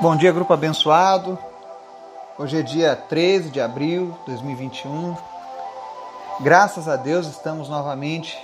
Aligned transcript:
Bom 0.00 0.14
dia, 0.14 0.30
grupo 0.30 0.52
abençoado. 0.52 1.36
Hoje 2.38 2.60
é 2.60 2.62
dia 2.62 2.94
13 2.94 3.50
de 3.50 3.60
abril 3.60 4.16
de 4.20 4.26
2021. 4.26 5.16
Graças 6.38 6.88
a 6.88 6.94
Deus 6.94 7.26
estamos 7.26 7.68
novamente 7.68 8.38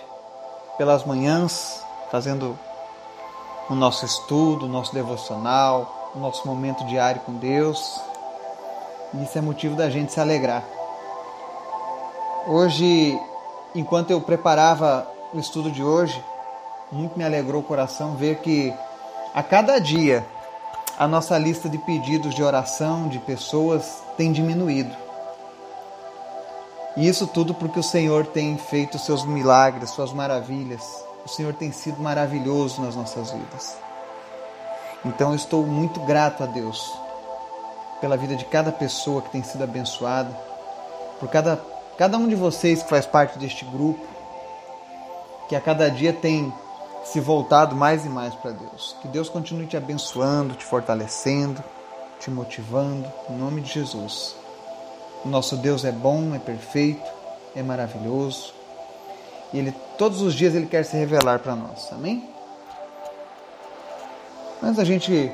pelas 0.77 1.04
manhãs 1.04 1.80
fazendo 2.11 2.59
o 3.71 3.74
nosso 3.77 4.04
estudo, 4.04 4.66
o 4.66 4.69
nosso 4.69 4.93
devocional, 4.93 6.11
o 6.12 6.19
nosso 6.19 6.45
momento 6.45 6.85
diário 6.85 7.21
com 7.21 7.35
Deus. 7.35 8.00
E 9.14 9.23
isso 9.23 9.39
é 9.39 9.41
motivo 9.41 9.77
da 9.77 9.89
gente 9.89 10.12
se 10.12 10.20
alegrar. 10.20 10.64
Hoje, 12.48 13.16
enquanto 13.77 14.11
eu 14.11 14.20
preparava 14.20 15.07
o 15.32 15.39
estudo 15.39 15.70
de 15.70 15.84
hoje, 15.84 16.20
muito 16.91 17.16
me 17.16 17.25
alegrou 17.25 17.61
o 17.61 17.64
coração 17.64 18.16
ver 18.16 18.39
que 18.41 18.75
a 19.32 19.43
cada 19.43 19.79
dia 19.79 20.27
a 20.99 21.07
nossa 21.07 21.39
lista 21.39 21.68
de 21.68 21.79
pedidos 21.79 22.35
de 22.35 22.43
oração 22.43 23.09
de 23.09 23.21
pessoas 23.21 24.03
tem 24.17 24.32
diminuído. 24.32 24.95
E 26.96 27.07
isso 27.07 27.25
tudo 27.29 27.55
porque 27.55 27.79
o 27.79 27.85
Senhor 27.85 28.27
tem 28.27 28.59
feito 28.59 28.99
seus 28.99 29.25
milagres, 29.25 29.91
suas 29.91 30.13
maravilhas. 30.13 30.82
O 31.25 31.29
Senhor 31.29 31.55
tem 31.55 31.71
sido 31.71 32.03
maravilhoso 32.03 32.83
nas 32.83 32.97
nossas 32.97 33.31
vidas. 33.31 33.77
Então 35.05 35.31
eu 35.31 35.36
estou 35.36 35.64
muito 35.64 36.00
grato 36.00 36.42
a 36.42 36.47
Deus 36.47 36.92
pela 38.00 38.17
vida 38.17 38.34
de 38.34 38.44
cada 38.47 38.72
pessoa 38.72 39.22
que 39.22 39.30
tem 39.30 39.42
sido 39.44 39.62
abençoada, 39.62 40.36
por 41.20 41.28
cada, 41.28 41.61
cada 41.97 42.19
um 42.19 42.27
de 42.27 42.34
vocês 42.34 42.83
que 42.83 42.89
faz 42.89 43.06
parte 43.06 43.39
deste 43.39 43.64
grupo, 43.64 44.05
que 45.48 45.55
a 45.55 45.61
cada 45.61 45.89
dia 45.89 46.12
tem 46.12 46.53
se 47.05 47.20
voltado 47.20 47.75
mais 47.75 48.05
e 48.05 48.08
mais 48.08 48.34
para 48.34 48.50
Deus. 48.50 48.97
Que 49.00 49.08
Deus 49.08 49.28
continue 49.28 49.66
te 49.66 49.77
abençoando, 49.77 50.55
te 50.55 50.64
fortalecendo, 50.64 51.62
te 52.20 52.30
motivando, 52.30 53.11
em 53.30 53.36
nome 53.36 53.61
de 53.61 53.72
Jesus. 53.72 54.34
O 55.24 55.28
nosso 55.28 55.56
Deus 55.56 55.84
é 55.84 55.92
bom, 55.92 56.34
é 56.34 56.38
perfeito, 56.38 57.10
é 57.55 57.62
maravilhoso. 57.62 58.52
E 59.52 59.58
ele 59.58 59.72
todos 59.96 60.20
os 60.20 60.34
dias 60.34 60.55
ele 60.55 60.66
quer 60.66 60.84
se 60.84 60.96
revelar 60.96 61.38
para 61.40 61.56
nós. 61.56 61.90
Amém? 61.92 62.28
Antes 64.62 64.77
da 64.77 64.84
gente 64.84 65.33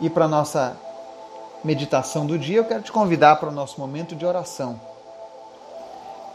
ir 0.00 0.10
para 0.10 0.26
a 0.26 0.28
nossa 0.28 0.76
meditação 1.64 2.26
do 2.26 2.38
dia, 2.38 2.58
eu 2.58 2.64
quero 2.64 2.82
te 2.82 2.92
convidar 2.92 3.36
para 3.36 3.48
o 3.48 3.52
nosso 3.52 3.80
momento 3.80 4.14
de 4.14 4.24
oração. 4.24 4.80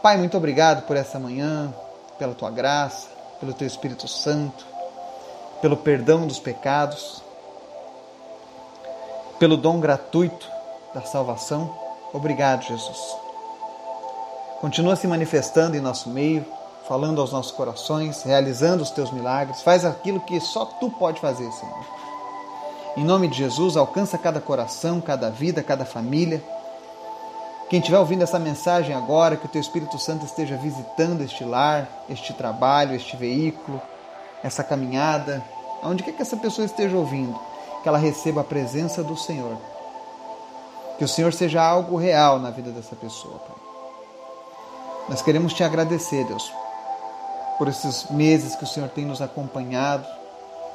Pai, 0.02 0.18
muito 0.18 0.36
obrigado 0.36 0.82
por 0.82 0.96
essa 0.96 1.18
manhã, 1.18 1.72
pela 2.18 2.34
tua 2.34 2.50
graça, 2.50 3.08
pelo 3.40 3.54
teu 3.54 3.66
Espírito 3.66 4.08
Santo 4.08 4.71
pelo 5.62 5.76
perdão 5.76 6.26
dos 6.26 6.40
pecados, 6.40 7.22
pelo 9.38 9.56
dom 9.56 9.78
gratuito 9.78 10.50
da 10.92 11.02
salvação. 11.02 11.72
Obrigado, 12.12 12.64
Jesus. 12.64 13.16
Continua 14.60 14.96
se 14.96 15.06
manifestando 15.06 15.76
em 15.76 15.80
nosso 15.80 16.10
meio, 16.10 16.44
falando 16.86 17.20
aos 17.20 17.30
nossos 17.30 17.52
corações, 17.52 18.24
realizando 18.24 18.82
os 18.82 18.90
teus 18.90 19.12
milagres. 19.12 19.62
Faz 19.62 19.84
aquilo 19.84 20.20
que 20.20 20.40
só 20.40 20.64
tu 20.64 20.90
pode 20.90 21.20
fazer, 21.20 21.50
Senhor. 21.52 21.84
Em 22.96 23.04
nome 23.04 23.28
de 23.28 23.38
Jesus, 23.38 23.76
alcança 23.76 24.18
cada 24.18 24.40
coração, 24.40 25.00
cada 25.00 25.30
vida, 25.30 25.62
cada 25.62 25.84
família. 25.84 26.42
Quem 27.70 27.78
estiver 27.78 27.98
ouvindo 27.98 28.22
essa 28.22 28.38
mensagem 28.38 28.94
agora, 28.94 29.36
que 29.36 29.46
o 29.46 29.48
teu 29.48 29.60
Espírito 29.60 29.98
Santo 29.98 30.26
esteja 30.26 30.56
visitando 30.56 31.22
este 31.22 31.44
lar, 31.44 31.88
este 32.10 32.32
trabalho, 32.34 32.94
este 32.94 33.16
veículo, 33.16 33.80
essa 34.42 34.62
caminhada, 34.62 35.42
aonde 35.82 36.02
quer 36.02 36.12
que 36.12 36.22
essa 36.22 36.36
pessoa 36.36 36.64
esteja 36.64 36.96
ouvindo, 36.96 37.38
que 37.82 37.88
ela 37.88 37.98
receba 37.98 38.42
a 38.42 38.44
presença 38.44 39.02
do 39.02 39.16
Senhor. 39.16 39.56
Que 40.96 41.04
o 41.04 41.08
Senhor 41.08 41.32
seja 41.32 41.60
algo 41.62 41.96
real 41.96 42.38
na 42.38 42.50
vida 42.50 42.70
dessa 42.70 42.94
pessoa, 42.94 43.38
Pai. 43.38 43.56
Nós 45.08 45.20
queremos 45.20 45.52
te 45.52 45.64
agradecer, 45.64 46.24
Deus, 46.24 46.52
por 47.58 47.66
esses 47.66 48.08
meses 48.10 48.54
que 48.54 48.62
o 48.62 48.66
Senhor 48.66 48.88
tem 48.88 49.04
nos 49.04 49.20
acompanhado 49.20 50.06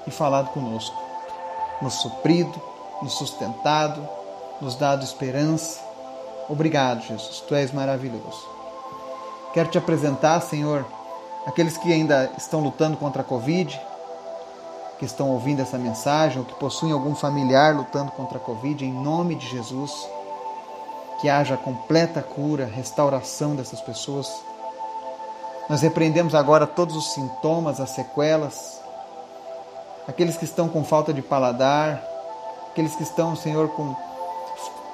e 0.05 0.11
falado 0.11 0.49
conosco, 0.49 0.95
nos 1.81 1.93
suprido, 1.95 2.61
nos 3.01 3.13
sustentado, 3.13 4.07
nos 4.59 4.75
dado 4.75 5.03
esperança. 5.03 5.79
Obrigado, 6.49 7.01
Jesus, 7.03 7.39
tu 7.47 7.55
és 7.55 7.71
maravilhoso. 7.71 8.47
Quero 9.53 9.69
te 9.69 9.77
apresentar, 9.77 10.41
Senhor, 10.41 10.85
aqueles 11.45 11.77
que 11.77 11.91
ainda 11.91 12.31
estão 12.37 12.59
lutando 12.59 12.97
contra 12.97 13.21
a 13.21 13.25
Covid, 13.25 13.79
que 14.97 15.05
estão 15.05 15.29
ouvindo 15.29 15.61
essa 15.61 15.77
mensagem 15.77 16.39
ou 16.39 16.45
que 16.45 16.55
possuem 16.55 16.91
algum 16.91 17.15
familiar 17.15 17.75
lutando 17.75 18.11
contra 18.11 18.37
a 18.37 18.41
Covid, 18.41 18.83
em 18.83 18.91
nome 18.91 19.35
de 19.35 19.47
Jesus, 19.47 19.91
que 21.21 21.29
haja 21.29 21.57
completa 21.57 22.21
cura, 22.21 22.65
restauração 22.65 23.55
dessas 23.55 23.81
pessoas. 23.81 24.29
Nós 25.69 25.81
repreendemos 25.81 26.33
agora 26.33 26.65
todos 26.65 26.95
os 26.95 27.13
sintomas, 27.13 27.79
as 27.79 27.91
sequelas, 27.91 28.81
aqueles 30.07 30.37
que 30.37 30.45
estão 30.45 30.69
com 30.69 30.83
falta 30.83 31.13
de 31.13 31.21
paladar, 31.21 32.03
aqueles 32.71 32.95
que 32.95 33.03
estão, 33.03 33.35
Senhor, 33.35 33.69
com 33.69 33.95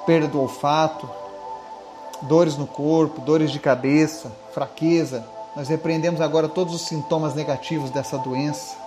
perda 0.05 0.27
do 0.27 0.41
olfato, 0.41 1.09
dores 2.23 2.57
no 2.57 2.67
corpo, 2.67 3.21
dores 3.21 3.51
de 3.51 3.59
cabeça, 3.59 4.31
fraqueza, 4.53 5.23
nós 5.55 5.67
repreendemos 5.67 6.19
agora 6.19 6.49
todos 6.49 6.73
os 6.73 6.81
sintomas 6.81 7.35
negativos 7.35 7.91
dessa 7.91 8.17
doença. 8.17 8.82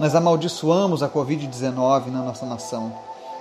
Nós 0.00 0.16
amaldiçoamos 0.16 1.02
a 1.02 1.08
Covid-19 1.08 2.06
na 2.06 2.22
nossa 2.22 2.44
nação 2.44 2.92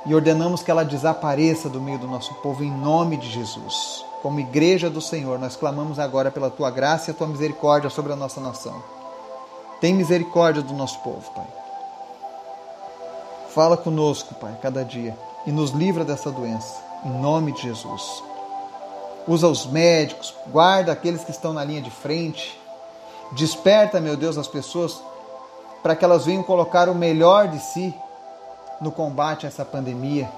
e 0.06 0.14
ordenamos 0.14 0.62
que 0.62 0.70
ela 0.70 0.86
desapareça 0.86 1.68
do 1.68 1.82
meio 1.82 1.98
do 1.98 2.06
nosso 2.06 2.34
povo 2.36 2.64
em 2.64 2.70
nome 2.70 3.18
de 3.18 3.28
Jesus. 3.30 4.06
Como 4.22 4.40
igreja 4.40 4.90
do 4.90 5.02
Senhor, 5.02 5.40
nós 5.40 5.56
clamamos 5.56 5.98
agora 5.98 6.30
pela 6.30 6.52
tua 6.52 6.70
graça 6.70 7.10
e 7.10 7.12
a 7.12 7.18
tua 7.18 7.28
misericórdia 7.28 7.90
sobre 7.90 8.14
a 8.14 8.16
nossa 8.16 8.40
nação. 8.40 8.84
Tem 9.82 9.94
misericórdia 9.94 10.62
do 10.62 10.74
nosso 10.76 11.00
povo, 11.00 11.32
Pai. 11.32 11.48
Fala 13.56 13.76
conosco, 13.76 14.36
Pai, 14.36 14.56
cada 14.62 14.86
dia 14.86 15.18
e 15.48 15.52
nos 15.52 15.72
livra 15.72 16.06
dessa 16.06 16.30
doença, 16.30 16.84
em 17.04 17.20
nome 17.20 17.54
de 17.54 17.64
Jesus 17.64 18.30
usa 19.30 19.48
os 19.48 19.68
médicos, 19.68 20.34
guarda 20.48 20.92
aqueles 20.92 21.24
que 21.24 21.30
estão 21.30 21.54
na 21.54 21.64
linha 21.64 21.82
de 21.82 21.92
frente. 21.92 22.60
Desperta, 23.34 24.02
meu 24.02 24.18
Deus, 24.18 24.40
as 24.40 24.48
pessoas 24.48 25.02
para 25.82 25.96
que 25.96 26.04
elas 26.04 26.26
venham 26.26 26.44
colocar 26.44 26.90
o 26.90 26.96
melhor 26.96 27.48
de 27.48 27.60
si 27.60 27.94
no 28.82 28.92
combate 28.92 29.46
a 29.46 29.50
essa 29.50 29.66
pandemia. 29.66 30.30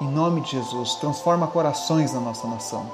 Em 0.00 0.08
nome 0.08 0.40
de 0.42 0.50
Jesus, 0.50 0.96
transforma 0.96 1.46
corações 1.46 2.12
na 2.12 2.20
nossa 2.20 2.46
nação. 2.46 2.86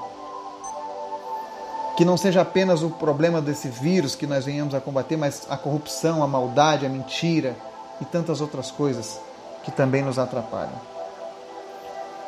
Que 1.97 2.05
não 2.05 2.17
seja 2.17 2.41
apenas 2.41 2.81
o 2.81 2.89
problema 2.89 3.41
desse 3.41 3.67
vírus 3.67 4.15
que 4.15 4.25
nós 4.25 4.45
venhamos 4.45 4.73
a 4.73 4.81
combater, 4.81 5.17
mas 5.17 5.45
a 5.49 5.57
corrupção, 5.57 6.23
a 6.23 6.27
maldade, 6.27 6.85
a 6.85 6.89
mentira 6.89 7.55
e 8.01 8.05
tantas 8.05 8.41
outras 8.41 8.71
coisas 8.71 9.19
que 9.63 9.71
também 9.71 10.01
nos 10.01 10.17
atrapalham. 10.17 10.93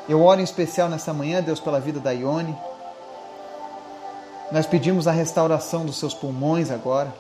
Eu 0.08 0.24
oro 0.24 0.40
em 0.40 0.44
especial 0.44 0.88
nessa 0.88 1.14
manhã, 1.14 1.42
Deus, 1.42 1.60
pela 1.60 1.80
vida 1.80 2.00
da 2.00 2.12
Ione, 2.12 2.56
nós 4.52 4.68
pedimos 4.68 5.08
a 5.08 5.12
restauração 5.12 5.86
dos 5.86 5.98
seus 5.98 6.14
pulmões 6.14 6.70
agora. 6.70 7.12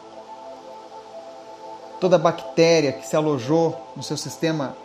Toda 2.05 2.19
bactéria 2.19 2.91
que 2.91 3.07
se 3.07 3.15
alojou 3.15 3.75
no 3.95 4.03
seu 4.03 4.15
sistema 4.15 4.75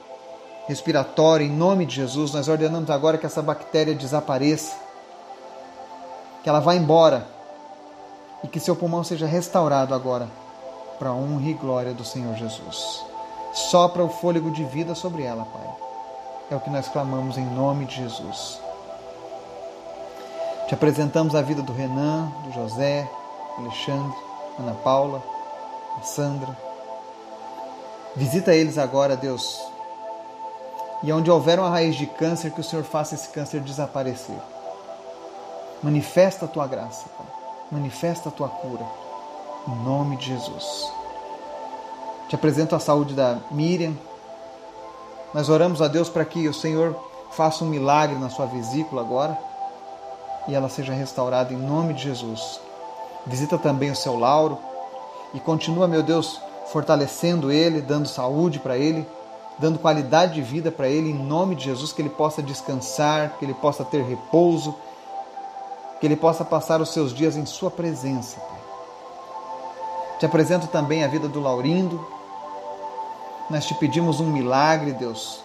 respiratório, 0.67 1.47
em 1.47 1.51
nome 1.51 1.85
de 1.85 1.97
Jesus, 1.97 2.33
nós 2.33 2.49
ordenamos 2.49 2.89
agora 2.89 3.19
que 3.19 3.27
essa 3.27 3.43
bactéria 3.43 3.95
desapareça, 3.95 4.75
que 6.43 6.49
ela 6.49 6.61
vá 6.61 6.75
embora 6.75 7.27
e 8.43 8.49
que 8.49 8.59
seu 8.59 8.75
pulmão 8.75 9.05
seja 9.05 9.27
restaurado 9.27 9.95
agora 9.95 10.31
para 10.99 11.11
a 11.11 11.13
honra 11.13 11.51
e 11.51 11.53
glória 11.53 11.93
do 11.93 12.07
Senhor 12.07 12.35
Jesus. 12.37 13.05
Sopra 13.53 14.03
o 14.03 14.09
fôlego 14.09 14.51
de 14.51 14.65
vida 14.65 14.95
sobre 14.95 15.23
ela, 15.23 15.45
Pai. 15.45 15.75
É 16.51 16.57
o 16.57 16.61
que 16.61 16.71
nós 16.71 16.89
clamamos 16.89 17.37
em 17.37 17.45
nome 17.45 17.85
de 17.85 17.97
Jesus. 17.97 18.59
Te 20.69 20.73
apresentamos 20.73 21.35
a 21.35 21.43
vida 21.43 21.61
do 21.61 21.75
Renan, 21.75 22.33
do 22.45 22.53
José, 22.55 23.07
Alexandre, 23.59 24.17
Ana 24.59 24.73
Paula, 24.73 25.23
a 25.99 26.03
Sandra. 26.03 26.70
Visita 28.17 28.55
eles 28.55 28.79
agora, 28.79 29.17
Deus. 29.17 29.61
E 31.03 31.13
onde 31.13 31.31
houver 31.31 31.59
uma 31.59 31.71
raiz 31.71 31.97
de 31.97 32.07
câncer, 32.07 32.51
que 32.51 32.61
o 32.61 32.65
Senhor 32.65 32.85
faça 32.85 33.15
esse 33.15 33.29
câncer 33.29 33.61
desaparecer. 33.61 34.37
Manifesta 35.83 36.45
a 36.45 36.49
tua 36.49 36.67
graça, 36.67 37.07
Pai. 37.17 37.27
Manifesta 37.71 38.29
a 38.29 38.33
tua 38.33 38.49
cura. 38.49 38.85
Em 39.67 39.75
nome 39.85 40.17
de 40.17 40.27
Jesus. 40.27 40.93
Te 42.29 42.35
apresento 42.35 42.77
a 42.77 42.81
saúde 42.81 43.15
da 43.15 43.39
Miriam. 43.51 43.97
Nós 45.33 45.49
oramos 45.49 45.81
a 45.81 45.89
Deus 45.89 46.09
para 46.09 46.25
que 46.25 46.49
o 46.49 46.55
Senhor 46.55 46.95
faça 47.31 47.65
um 47.65 47.69
milagre 47.69 48.19
na 48.19 48.29
sua 48.29 48.47
vesícula 48.47 49.03
agora 49.03 49.39
e 50.49 50.55
ela 50.55 50.69
seja 50.69 50.93
restaurada 50.93 51.53
em 51.53 51.57
nome 51.57 51.95
de 51.95 52.03
Jesus. 52.03 52.61
Visita 53.27 53.57
também 53.57 53.91
o 53.91 53.97
seu 53.97 54.19
Lauro 54.19 54.59
e 55.33 55.41
continua, 55.41 55.87
meu 55.87 56.03
Deus, 56.03 56.41
fortalecendo 56.73 57.51
ele, 57.51 57.81
dando 57.81 58.09
saúde 58.09 58.59
para 58.59 58.77
ele, 58.77 59.07
dando 59.59 59.79
qualidade 59.79 60.35
de 60.35 60.43
vida 60.43 60.71
para 60.71 60.89
ele, 60.89 61.11
em 61.11 61.15
nome 61.15 61.55
de 61.55 61.65
Jesus, 61.65 61.93
que 61.93 62.01
ele 62.01 62.09
possa 62.09 62.43
descansar, 62.43 63.37
que 63.39 63.45
ele 63.45 63.55
possa 63.55 63.85
ter 63.85 64.03
repouso, 64.03 64.75
que 66.01 66.07
ele 66.07 66.17
possa 66.17 66.45
passar 66.45 66.81
os 66.81 66.91
seus 66.93 67.13
dias 67.13 67.37
em 67.37 67.45
Sua 67.45 67.71
presença. 67.71 68.41
Pai. 68.41 68.61
Te 70.19 70.27
apresento 70.27 70.67
também 70.69 71.05
a 71.05 71.09
vida 71.09 71.29
do 71.29 71.41
Laurindo. 71.41 72.07
Nós 73.51 73.67
te 73.67 73.75
pedimos 73.75 74.21
um 74.21 74.31
milagre, 74.31 74.93
Deus. 74.93 75.41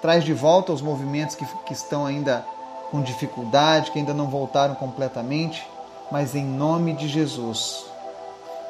Traz 0.00 0.24
de 0.24 0.32
volta 0.32 0.72
os 0.72 0.80
movimentos 0.80 1.34
que, 1.34 1.44
que 1.66 1.72
estão 1.72 2.06
ainda 2.06 2.46
com 2.90 3.02
dificuldade, 3.02 3.90
que 3.90 3.98
ainda 3.98 4.14
não 4.14 4.28
voltaram 4.28 4.74
completamente, 4.74 5.68
mas 6.10 6.34
em 6.34 6.44
nome 6.44 6.94
de 6.94 7.08
Jesus. 7.08 7.87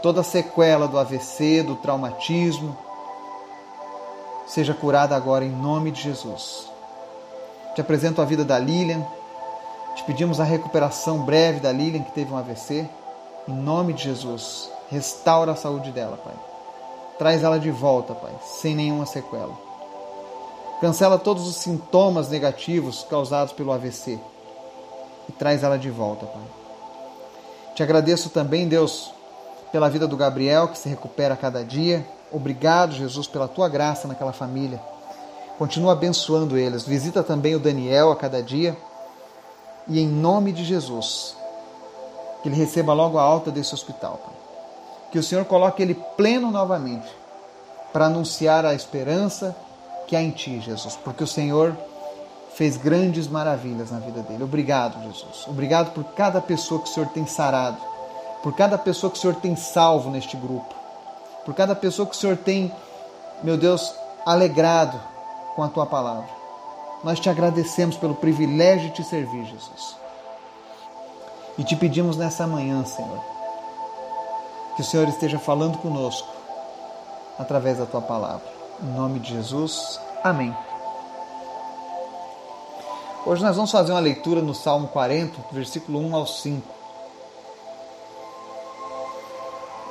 Toda 0.02 0.22
sequela 0.22 0.86
do 0.86 0.98
AVC, 0.98 1.62
do 1.62 1.74
traumatismo, 1.76 2.76
seja 4.46 4.72
curada 4.72 5.16
agora 5.16 5.44
em 5.44 5.50
nome 5.50 5.90
de 5.90 6.02
Jesus. 6.02 6.68
Te 7.74 7.80
apresento 7.80 8.22
a 8.22 8.24
vida 8.24 8.44
da 8.44 8.58
Lilian. 8.58 9.04
Te 9.94 10.04
pedimos 10.04 10.40
a 10.40 10.44
recuperação 10.44 11.20
breve 11.22 11.60
da 11.60 11.72
Lilian 11.72 12.02
que 12.02 12.12
teve 12.12 12.32
um 12.32 12.36
AVC. 12.36 12.88
Em 13.48 13.52
nome 13.52 13.92
de 13.92 14.04
Jesus, 14.04 14.70
restaura 14.90 15.52
a 15.52 15.56
saúde 15.56 15.90
dela, 15.90 16.16
Pai. 16.16 16.34
Traz 17.18 17.42
ela 17.42 17.58
de 17.58 17.70
volta, 17.70 18.14
Pai, 18.14 18.32
sem 18.42 18.74
nenhuma 18.74 19.06
sequela. 19.06 19.56
Cancela 20.80 21.18
todos 21.18 21.48
os 21.48 21.56
sintomas 21.56 22.28
negativos 22.28 23.04
causados 23.10 23.52
pelo 23.52 23.72
AVC 23.72 24.18
e 25.28 25.32
traz 25.32 25.64
ela 25.64 25.76
de 25.76 25.90
volta, 25.90 26.24
Pai. 26.26 26.42
Te 27.74 27.82
agradeço 27.82 28.30
também, 28.30 28.68
Deus, 28.68 29.12
pela 29.70 29.88
vida 29.88 30.06
do 30.06 30.16
Gabriel 30.16 30.68
que 30.68 30.78
se 30.78 30.88
recupera 30.88 31.34
a 31.34 31.36
cada 31.36 31.64
dia 31.64 32.04
Obrigado, 32.30 32.92
Jesus, 32.92 33.26
pela 33.26 33.48
tua 33.48 33.68
graça 33.68 34.06
naquela 34.06 34.32
família. 34.32 34.80
Continua 35.58 35.92
abençoando 35.92 36.58
eles. 36.58 36.84
Visita 36.84 37.22
também 37.22 37.54
o 37.54 37.58
Daniel 37.58 38.12
a 38.12 38.16
cada 38.16 38.42
dia. 38.42 38.76
E 39.86 39.98
em 39.98 40.06
nome 40.06 40.52
de 40.52 40.62
Jesus, 40.62 41.34
que 42.42 42.48
ele 42.48 42.56
receba 42.56 42.92
logo 42.92 43.18
a 43.18 43.22
alta 43.22 43.50
desse 43.50 43.72
hospital. 43.72 44.20
Pai. 44.22 44.34
Que 45.10 45.18
o 45.18 45.22
Senhor 45.22 45.46
coloque 45.46 45.82
ele 45.82 45.94
pleno 45.94 46.50
novamente 46.50 47.08
para 47.92 48.06
anunciar 48.06 48.66
a 48.66 48.74
esperança 48.74 49.56
que 50.06 50.14
há 50.14 50.22
em 50.22 50.30
ti, 50.30 50.60
Jesus. 50.60 50.96
Porque 50.96 51.24
o 51.24 51.26
Senhor 51.26 51.74
fez 52.54 52.76
grandes 52.76 53.26
maravilhas 53.26 53.90
na 53.90 54.00
vida 54.00 54.20
dele. 54.20 54.44
Obrigado, 54.44 55.02
Jesus. 55.04 55.46
Obrigado 55.46 55.94
por 55.94 56.04
cada 56.12 56.42
pessoa 56.42 56.82
que 56.82 56.90
o 56.90 56.92
Senhor 56.92 57.08
tem 57.08 57.26
sarado. 57.26 57.78
Por 58.42 58.54
cada 58.54 58.78
pessoa 58.78 59.10
que 59.10 59.18
o 59.18 59.20
Senhor 59.20 59.36
tem 59.36 59.56
salvo 59.56 60.10
neste 60.10 60.36
grupo 60.36 60.78
por 61.48 61.54
cada 61.54 61.74
pessoa 61.74 62.06
que 62.06 62.14
o 62.14 62.18
Senhor 62.18 62.36
tem, 62.36 62.70
meu 63.42 63.56
Deus, 63.56 63.94
alegrado 64.26 65.00
com 65.56 65.62
a 65.62 65.68
tua 65.68 65.86
palavra. 65.86 66.28
Nós 67.02 67.18
te 67.18 67.30
agradecemos 67.30 67.96
pelo 67.96 68.14
privilégio 68.14 68.90
de 68.90 68.96
te 68.96 69.04
servir, 69.04 69.46
Jesus. 69.46 69.96
E 71.56 71.64
te 71.64 71.74
pedimos 71.74 72.18
nessa 72.18 72.46
manhã, 72.46 72.84
Senhor, 72.84 73.18
que 74.76 74.82
o 74.82 74.84
Senhor 74.84 75.08
esteja 75.08 75.38
falando 75.38 75.78
conosco 75.78 76.28
através 77.38 77.78
da 77.78 77.86
tua 77.86 78.02
palavra. 78.02 78.46
Em 78.82 78.92
nome 78.92 79.18
de 79.18 79.32
Jesus, 79.32 79.98
amém. 80.22 80.54
Hoje 83.24 83.42
nós 83.42 83.56
vamos 83.56 83.70
fazer 83.70 83.92
uma 83.92 84.00
leitura 84.00 84.42
no 84.42 84.54
Salmo 84.54 84.88
40, 84.88 85.34
versículo 85.50 85.98
1 85.98 86.14
ao 86.14 86.26
5. 86.26 86.77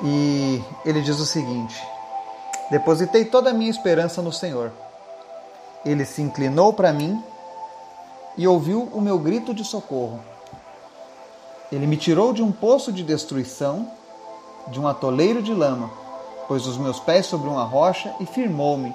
E 0.03 0.61
ele 0.85 1.01
diz 1.01 1.19
o 1.19 1.25
seguinte: 1.25 1.81
Depositei 2.69 3.25
toda 3.25 3.49
a 3.49 3.53
minha 3.53 3.71
esperança 3.71 4.21
no 4.21 4.31
Senhor. 4.31 4.71
Ele 5.85 6.05
se 6.05 6.21
inclinou 6.21 6.73
para 6.73 6.91
mim 6.91 7.23
e 8.37 8.47
ouviu 8.47 8.89
o 8.93 9.01
meu 9.01 9.17
grito 9.17 9.53
de 9.53 9.63
socorro. 9.63 10.19
Ele 11.71 11.87
me 11.87 11.97
tirou 11.97 12.31
de 12.31 12.43
um 12.43 12.51
poço 12.51 12.91
de 12.91 13.03
destruição, 13.03 13.89
de 14.67 14.79
um 14.79 14.87
atoleiro 14.87 15.41
de 15.41 15.53
lama, 15.53 15.89
pôs 16.47 16.65
os 16.67 16.77
meus 16.77 16.99
pés 16.99 17.25
sobre 17.25 17.49
uma 17.49 17.63
rocha 17.63 18.13
e 18.19 18.25
firmou-me 18.25 18.93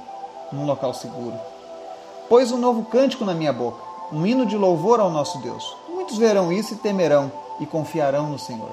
num 0.52 0.64
local 0.64 0.94
seguro. 0.94 1.38
Pôs 2.28 2.52
um 2.52 2.58
novo 2.58 2.84
cântico 2.84 3.24
na 3.24 3.34
minha 3.34 3.52
boca, 3.52 3.82
um 4.12 4.26
hino 4.26 4.46
de 4.46 4.56
louvor 4.56 5.00
ao 5.00 5.10
nosso 5.10 5.38
Deus. 5.38 5.76
Muitos 5.88 6.16
verão 6.16 6.52
isso 6.52 6.74
e 6.74 6.76
temerão 6.76 7.30
e 7.60 7.66
confiarão 7.66 8.28
no 8.28 8.38
Senhor. 8.38 8.70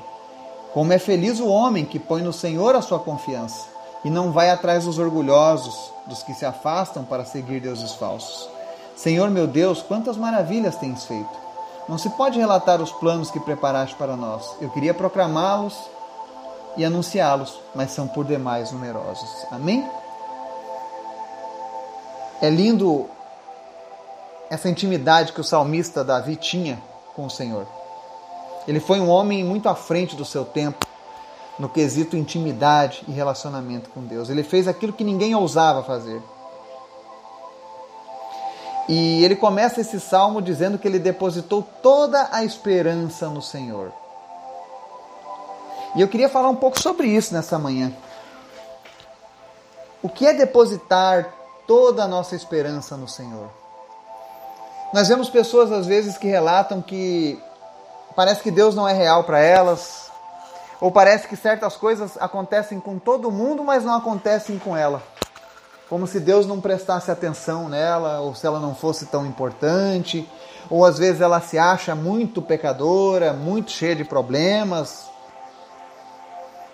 Como 0.74 0.94
é 0.94 1.00
feliz 1.00 1.40
o 1.40 1.48
homem 1.48 1.84
que 1.84 1.98
põe 1.98 2.22
no 2.22 2.32
Senhor 2.32 2.76
a 2.76 2.82
sua 2.82 3.00
confiança 3.00 3.68
e 4.04 4.10
não 4.10 4.32
vai 4.32 4.50
atrás 4.50 4.86
dos 4.86 5.00
orgulhosos, 5.00 5.92
dos 6.06 6.22
que 6.24 6.34
se 6.34 6.46
afastam 6.46 7.04
para 7.04 7.26
seguir 7.26 7.60
deuses 7.60 7.94
falsos. 7.94 8.48
Senhor 8.96 9.30
meu 9.30 9.48
Deus, 9.48 9.82
quantas 9.82 10.18
maravilhas 10.18 10.76
tens 10.76 11.06
feito! 11.06 11.50
Não 11.88 11.98
se 11.98 12.10
pode 12.12 12.38
relatar 12.38 12.82
os 12.82 12.92
planos 12.92 13.32
que 13.32 13.40
preparaste 13.40 13.96
para 13.96 14.16
nós. 14.16 14.56
Eu 14.62 14.70
queria 14.70 14.94
proclamá-los 14.94 15.76
e 16.78 16.86
anunciá-los, 16.86 17.60
mas 17.74 17.90
são 17.92 18.08
por 18.08 18.26
demais 18.26 18.72
numerosos. 18.72 19.48
Amém? 19.50 19.90
É 22.40 22.50
lindo 22.50 23.10
essa 24.52 24.70
intimidade 24.70 25.34
que 25.34 25.42
o 25.42 25.44
salmista 25.44 26.04
Davi 26.04 26.36
tinha 26.36 26.80
com 27.16 27.26
o 27.26 27.30
Senhor. 27.30 27.66
Ele 28.70 28.80
foi 28.80 29.00
um 29.00 29.10
homem 29.10 29.44
muito 29.44 29.68
à 29.68 29.74
frente 29.74 30.16
do 30.16 30.24
seu 30.24 30.46
tempo 30.46 30.86
no 31.58 31.68
quesito 31.68 32.16
intimidade 32.16 33.04
e 33.08 33.12
relacionamento 33.12 33.90
com 33.90 34.06
Deus. 34.06 34.30
Ele 34.30 34.44
fez 34.44 34.68
aquilo 34.68 34.94
que 34.94 35.04
ninguém 35.04 35.34
ousava 35.34 35.82
fazer. 35.82 36.22
E 38.88 39.26
ele 39.26 39.36
começa 39.36 39.82
esse 39.82 40.00
salmo 40.00 40.40
dizendo 40.40 40.78
que 40.78 40.88
ele 40.88 41.00
depositou 41.00 41.64
toda 41.82 42.30
a 42.32 42.44
esperança 42.44 43.28
no 43.28 43.42
Senhor. 43.42 43.92
E 45.96 46.02
eu 46.02 46.08
queria 46.08 46.30
falar 46.30 46.50
um 46.50 46.56
pouco 46.56 46.80
sobre 46.80 47.08
isso 47.08 47.34
nessa 47.34 47.58
manhã. 47.58 47.92
O 50.04 50.10
que 50.10 50.28
é 50.28 50.34
depositar 50.36 51.34
toda 51.66 52.04
a 52.04 52.08
nossa 52.08 52.36
esperança 52.36 52.96
no 52.96 53.08
Senhor? 53.08 53.50
Nós 54.94 55.08
vemos 55.08 55.28
pessoas 55.28 55.72
às 55.72 55.88
vezes 55.88 56.20
que 56.20 56.28
relatam 56.28 56.84
que 56.84 57.42
parece 58.20 58.44
que 58.44 58.52
Deus 58.52 58.76
não 58.76 58.86
é 58.86 58.92
real 58.92 59.24
para 59.24 59.40
elas, 59.40 60.12
ou 60.82 60.92
parece 60.92 61.26
que 61.26 61.38
certas 61.38 61.78
coisas 61.78 62.18
acontecem 62.20 62.78
com 62.78 63.00
todo 63.00 63.32
mundo, 63.32 63.64
mas 63.64 63.86
não 63.86 63.96
acontecem 63.96 64.60
com 64.60 64.76
ela. 64.76 65.02
Como 65.88 66.06
se 66.06 66.20
Deus 66.20 66.46
não 66.46 66.60
prestasse 66.60 67.10
atenção 67.10 67.70
nela, 67.70 68.20
ou 68.20 68.36
se 68.36 68.46
ela 68.46 68.60
não 68.60 68.76
fosse 68.76 69.06
tão 69.06 69.26
importante, 69.26 70.30
ou 70.70 70.84
às 70.84 70.98
vezes 70.98 71.22
ela 71.22 71.40
se 71.40 71.58
acha 71.58 71.96
muito 71.96 72.42
pecadora, 72.42 73.32
muito 73.32 73.72
cheia 73.72 73.96
de 73.96 74.04
problemas. 74.04 75.06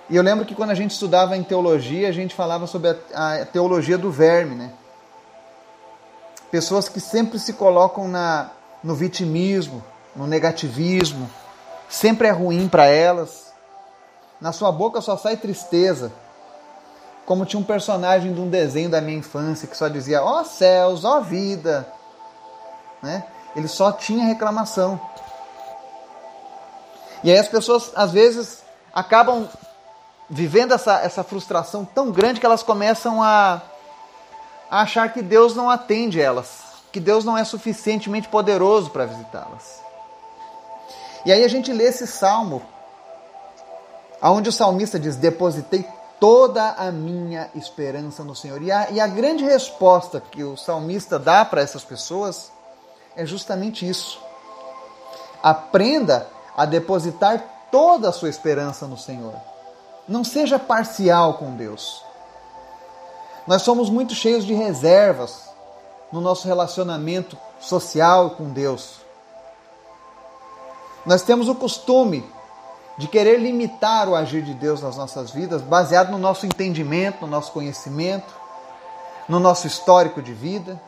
E 0.10 0.16
eu 0.16 0.24
lembro 0.24 0.46
que 0.46 0.56
quando 0.56 0.72
a 0.72 0.76
gente 0.76 0.94
estudava 0.94 1.38
em 1.38 1.44
teologia, 1.44 2.10
a 2.10 2.12
gente 2.12 2.34
falava 2.34 2.66
sobre 2.66 2.98
a, 3.14 3.34
a 3.34 3.46
teologia 3.46 4.00
do 4.00 4.10
verme, 4.10 4.56
né? 4.56 4.72
Pessoas 6.50 6.90
que 6.90 7.00
sempre 7.00 7.38
se 7.38 7.54
colocam 7.54 8.08
na, 8.08 8.50
no 8.84 8.96
vitimismo, 8.96 9.84
no 10.16 10.26
negativismo, 10.26 11.30
sempre 11.90 12.28
é 12.28 12.32
ruim 12.32 12.68
para 12.68 12.86
elas. 12.86 13.54
Na 14.40 14.52
sua 14.52 14.72
boca 14.72 15.02
só 15.02 15.18
sai 15.18 15.38
tristeza. 15.38 16.12
Como 17.26 17.46
tinha 17.46 17.60
um 17.60 17.64
personagem 17.64 18.34
de 18.34 18.40
um 18.40 18.50
desenho 18.50 18.90
da 18.90 19.02
minha 19.02 19.18
infância 19.18 19.68
que 19.68 19.76
só 19.76 19.88
dizia: 19.88 20.24
ó 20.24 20.42
oh, 20.42 20.46
céus, 20.46 21.04
ó 21.04 21.18
oh, 21.18 21.22
vida. 21.22 21.88
Né? 23.02 23.24
Ele 23.56 23.68
só 23.68 23.92
tinha 23.92 24.26
reclamação. 24.26 25.00
E 27.24 27.32
aí 27.32 27.38
as 27.38 27.48
pessoas, 27.48 27.92
às 27.96 28.12
vezes, 28.12 28.64
acabam 28.94 29.50
vivendo 30.30 30.74
essa, 30.74 31.00
essa 31.00 31.24
frustração 31.24 31.86
tão 31.86 32.12
grande 32.12 32.40
que 32.40 32.46
elas 32.46 32.62
começam 32.64 33.22
a, 33.22 33.62
a 34.70 34.82
achar 34.82 35.12
que 35.12 35.22
Deus 35.22 35.56
não 35.56 35.70
atende 35.70 36.22
elas, 36.22 36.62
que 36.92 37.00
Deus 37.00 37.26
não 37.26 37.38
é 37.38 37.44
suficientemente 37.44 38.28
poderoso 38.28 38.90
para 38.90 39.06
visitá-las. 39.06 39.85
E 41.26 41.32
aí 41.32 41.44
a 41.44 41.48
gente 41.48 41.74
lê 41.74 41.86
esse 41.86 42.06
salmo, 42.06 42.62
onde 44.22 44.50
o 44.50 44.54
salmista 44.54 45.00
diz: 45.00 45.16
Depositei 45.16 45.86
toda 46.20 46.72
a 46.72 46.92
minha 46.92 47.50
esperança 47.56 48.24
no 48.24 48.36
Senhor. 48.36 48.62
E 48.62 48.72
a, 48.72 48.90
e 48.92 49.00
a 49.00 49.08
grande 49.08 49.44
resposta 49.44 50.22
que 50.22 50.44
o 50.44 50.56
salmista 50.56 51.18
dá 51.18 51.44
para 51.44 51.62
essas 51.62 51.84
pessoas 51.84 52.52
é 53.16 53.26
justamente 53.26 53.88
isso. 53.88 54.20
Aprenda 55.42 56.28
a 56.56 56.66
depositar 56.66 57.68
toda 57.72 58.10
a 58.10 58.12
sua 58.12 58.30
esperança 58.30 58.88
no 58.88 58.98
Senhor. 58.98 59.34
Não 60.08 60.24
seja 60.24 60.60
parcial 60.60 61.36
com 61.36 61.56
Deus. 61.56 62.04
Nós 63.48 63.62
somos 63.62 63.90
muito 63.90 64.14
cheios 64.14 64.46
de 64.46 64.54
reservas 64.54 65.50
no 66.12 66.22
nosso 66.22 66.48
relacionamento 66.48 67.38
social 67.60 68.32
com 68.32 68.50
Deus. 68.50 69.05
Nós 71.06 71.22
temos 71.22 71.48
o 71.48 71.56
costume 71.56 72.26
de 72.98 73.08
querer 73.08 73.38
limitar 73.40 74.08
o 74.08 74.16
agir 74.16 74.42
de 74.42 74.54
Deus 74.54 74.82
nas 74.82 74.96
nossas 74.98 75.32
vidas, 75.32 75.62
baseado 75.62 76.12
no 76.12 76.18
nosso 76.18 76.46
entendimento, 76.46 77.22
no 77.22 77.28
nosso 77.28 77.52
conhecimento. 77.52 78.34
no 79.28 79.40
nosso 79.40 79.66
histórico 79.68 80.22
de 80.22 80.34
vida. 80.34 80.80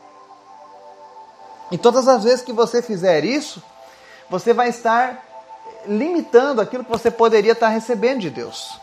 E 1.70 1.76
todas 1.76 2.06
as 2.08 2.24
vezes 2.24 2.40
que 2.40 2.52
você 2.52 2.80
fizer 2.80 3.24
isso, 3.24 3.62
você 4.30 4.54
vai 4.54 4.68
estar 4.68 5.24
limitando 5.86 6.60
aquilo 6.60 6.84
que 6.84 6.90
você 6.90 7.10
poderia 7.10 7.52
estar 7.52 7.68
recebendo 7.68 8.20
de 8.20 8.30
Deus. 8.30 8.80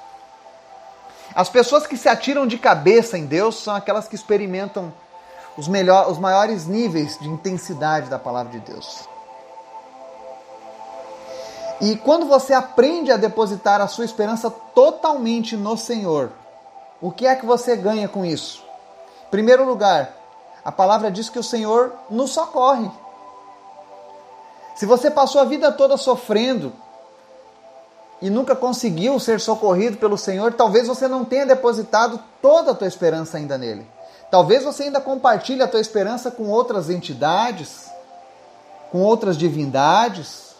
As 1.33 1.49
pessoas 1.49 1.85
que 1.87 1.97
se 1.97 2.07
atiram 2.07 2.47
de 2.47 2.57
cabeça 2.57 3.17
em 3.17 3.25
Deus 3.25 3.55
são 3.61 3.75
aquelas 3.75 4.07
que 4.07 4.15
experimentam 4.15 4.93
os, 5.57 5.67
melhor, 5.67 6.09
os 6.09 6.17
maiores 6.17 6.65
níveis 6.65 7.17
de 7.19 7.27
intensidade 7.27 8.09
da 8.09 8.19
palavra 8.19 8.51
de 8.51 8.59
Deus. 8.59 9.07
E 11.81 11.97
quando 11.97 12.25
você 12.25 12.53
aprende 12.53 13.11
a 13.11 13.17
depositar 13.17 13.81
a 13.81 13.87
sua 13.87 14.05
esperança 14.05 14.49
totalmente 14.49 15.57
no 15.57 15.77
Senhor, 15.77 16.31
o 17.01 17.11
que 17.11 17.27
é 17.27 17.35
que 17.35 17.45
você 17.45 17.75
ganha 17.75 18.07
com 18.07 18.23
isso? 18.23 18.63
Em 19.27 19.29
primeiro 19.29 19.65
lugar, 19.65 20.13
a 20.63 20.71
palavra 20.71 21.11
diz 21.11 21.29
que 21.29 21.37
o 21.37 21.43
Senhor 21.43 21.93
nos 22.09 22.31
socorre. 22.31 22.89
Se 24.75 24.85
você 24.85 25.11
passou 25.11 25.41
a 25.41 25.45
vida 25.45 25.71
toda 25.71 25.97
sofrendo 25.97 26.73
e 28.21 28.29
nunca 28.29 28.55
conseguiu 28.55 29.19
ser 29.19 29.39
socorrido 29.41 29.97
pelo 29.97 30.17
Senhor, 30.17 30.53
talvez 30.53 30.87
você 30.87 31.07
não 31.07 31.25
tenha 31.25 31.45
depositado 31.45 32.19
toda 32.41 32.71
a 32.71 32.75
tua 32.75 32.87
esperança 32.87 33.37
ainda 33.37 33.57
nele. 33.57 33.85
Talvez 34.31 34.63
você 34.63 34.83
ainda 34.83 35.01
compartilhe 35.01 35.61
a 35.61 35.67
tua 35.67 35.79
esperança 35.79 36.31
com 36.31 36.49
outras 36.49 36.89
entidades, 36.89 37.89
com 38.91 39.01
outras 39.01 39.37
divindades, 39.37 40.54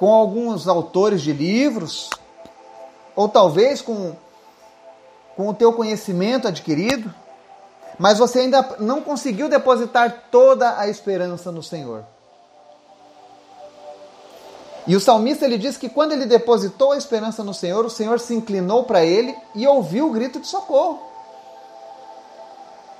com 0.00 0.10
alguns 0.14 0.66
autores 0.66 1.20
de 1.20 1.30
livros, 1.30 2.08
ou 3.14 3.28
talvez 3.28 3.82
com, 3.82 4.16
com 5.36 5.50
o 5.50 5.52
teu 5.52 5.74
conhecimento 5.74 6.48
adquirido, 6.48 7.14
mas 7.98 8.18
você 8.18 8.38
ainda 8.38 8.76
não 8.78 9.02
conseguiu 9.02 9.46
depositar 9.46 10.24
toda 10.30 10.78
a 10.78 10.88
esperança 10.88 11.52
no 11.52 11.62
Senhor. 11.62 12.02
E 14.86 14.96
o 14.96 15.00
salmista 15.00 15.44
ele 15.44 15.58
diz 15.58 15.76
que 15.76 15.90
quando 15.90 16.12
ele 16.12 16.24
depositou 16.24 16.92
a 16.92 16.96
esperança 16.96 17.44
no 17.44 17.52
Senhor, 17.52 17.84
o 17.84 17.90
Senhor 17.90 18.18
se 18.18 18.34
inclinou 18.34 18.84
para 18.84 19.04
ele 19.04 19.36
e 19.54 19.66
ouviu 19.66 20.08
o 20.08 20.12
grito 20.12 20.40
de 20.40 20.46
socorro. 20.46 20.98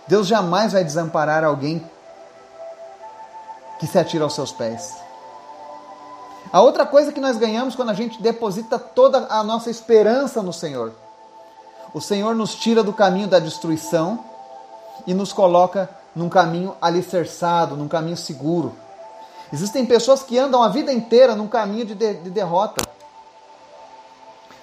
Deus 0.06 0.26
jamais 0.26 0.74
vai 0.74 0.84
desamparar 0.84 1.44
alguém 1.44 1.82
que 3.78 3.86
se 3.86 3.98
atira 3.98 4.24
aos 4.24 4.34
seus 4.34 4.52
pés. 4.52 5.09
A 6.52 6.60
outra 6.60 6.84
coisa 6.84 7.12
que 7.12 7.20
nós 7.20 7.36
ganhamos 7.36 7.76
quando 7.76 7.90
a 7.90 7.94
gente 7.94 8.20
deposita 8.20 8.78
toda 8.78 9.26
a 9.30 9.44
nossa 9.44 9.70
esperança 9.70 10.42
no 10.42 10.52
Senhor. 10.52 10.92
O 11.94 12.00
Senhor 12.00 12.34
nos 12.34 12.54
tira 12.54 12.82
do 12.82 12.92
caminho 12.92 13.28
da 13.28 13.38
destruição 13.38 14.24
e 15.06 15.14
nos 15.14 15.32
coloca 15.32 15.88
num 16.14 16.28
caminho 16.28 16.76
alicerçado, 16.80 17.76
num 17.76 17.86
caminho 17.86 18.16
seguro. 18.16 18.74
Existem 19.52 19.86
pessoas 19.86 20.22
que 20.22 20.38
andam 20.38 20.62
a 20.62 20.68
vida 20.68 20.92
inteira 20.92 21.36
num 21.36 21.48
caminho 21.48 21.84
de, 21.84 21.94
de, 21.94 22.14
de 22.14 22.30
derrota. 22.30 22.84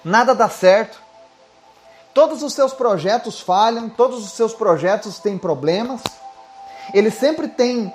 Nada 0.04 0.36
dá 0.36 0.50
certo. 0.50 1.02
Todos 2.14 2.44
os 2.44 2.54
seus 2.54 2.74
projetos 2.74 3.40
falham, 3.40 3.90
todos 3.90 4.26
os 4.26 4.32
seus 4.32 4.54
projetos 4.54 5.20
têm 5.20 5.38
problemas. 5.38 6.02
Ele 6.94 7.12
sempre 7.12 7.48
tem 7.48 7.94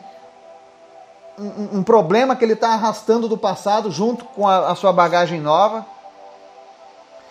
um, 1.42 1.78
um 1.78 1.82
problema 1.82 2.37
que 2.37 2.44
ele 2.44 2.52
está 2.52 2.75
arrastando 2.75 3.28
do 3.28 3.37
passado 3.37 3.90
junto 3.90 4.25
com 4.25 4.46
a, 4.46 4.70
a 4.70 4.75
sua 4.75 4.92
bagagem 4.92 5.40
nova. 5.40 5.84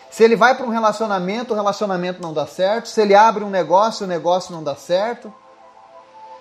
Se 0.10 0.24
ele 0.24 0.36
vai 0.36 0.56
para 0.56 0.65
um 0.65 0.70
relacionamento, 0.70 1.53
o 1.53 1.56
relacionamento 1.56 2.22
não 2.22 2.34
dá 2.34 2.46
certo. 2.46 2.89
Se 2.89 3.01
ele 3.01 3.15
abre 3.15 3.44
um 3.44 3.50
negócio, 3.50 4.06
o 4.06 4.10
negócio 4.10 4.53
não 4.53 4.63
dá 4.63 4.75
certo. 4.75 5.34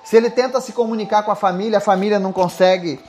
Se 0.03 0.17
ele 0.17 0.31
tenta 0.31 0.61
se 0.61 0.73
comunicar 0.73 1.23
com 1.23 1.31
a 1.31 1.37
família, 1.37 1.79
a 1.79 1.81
família 1.81 2.19
não 2.19 2.33
consegue 2.33 3.00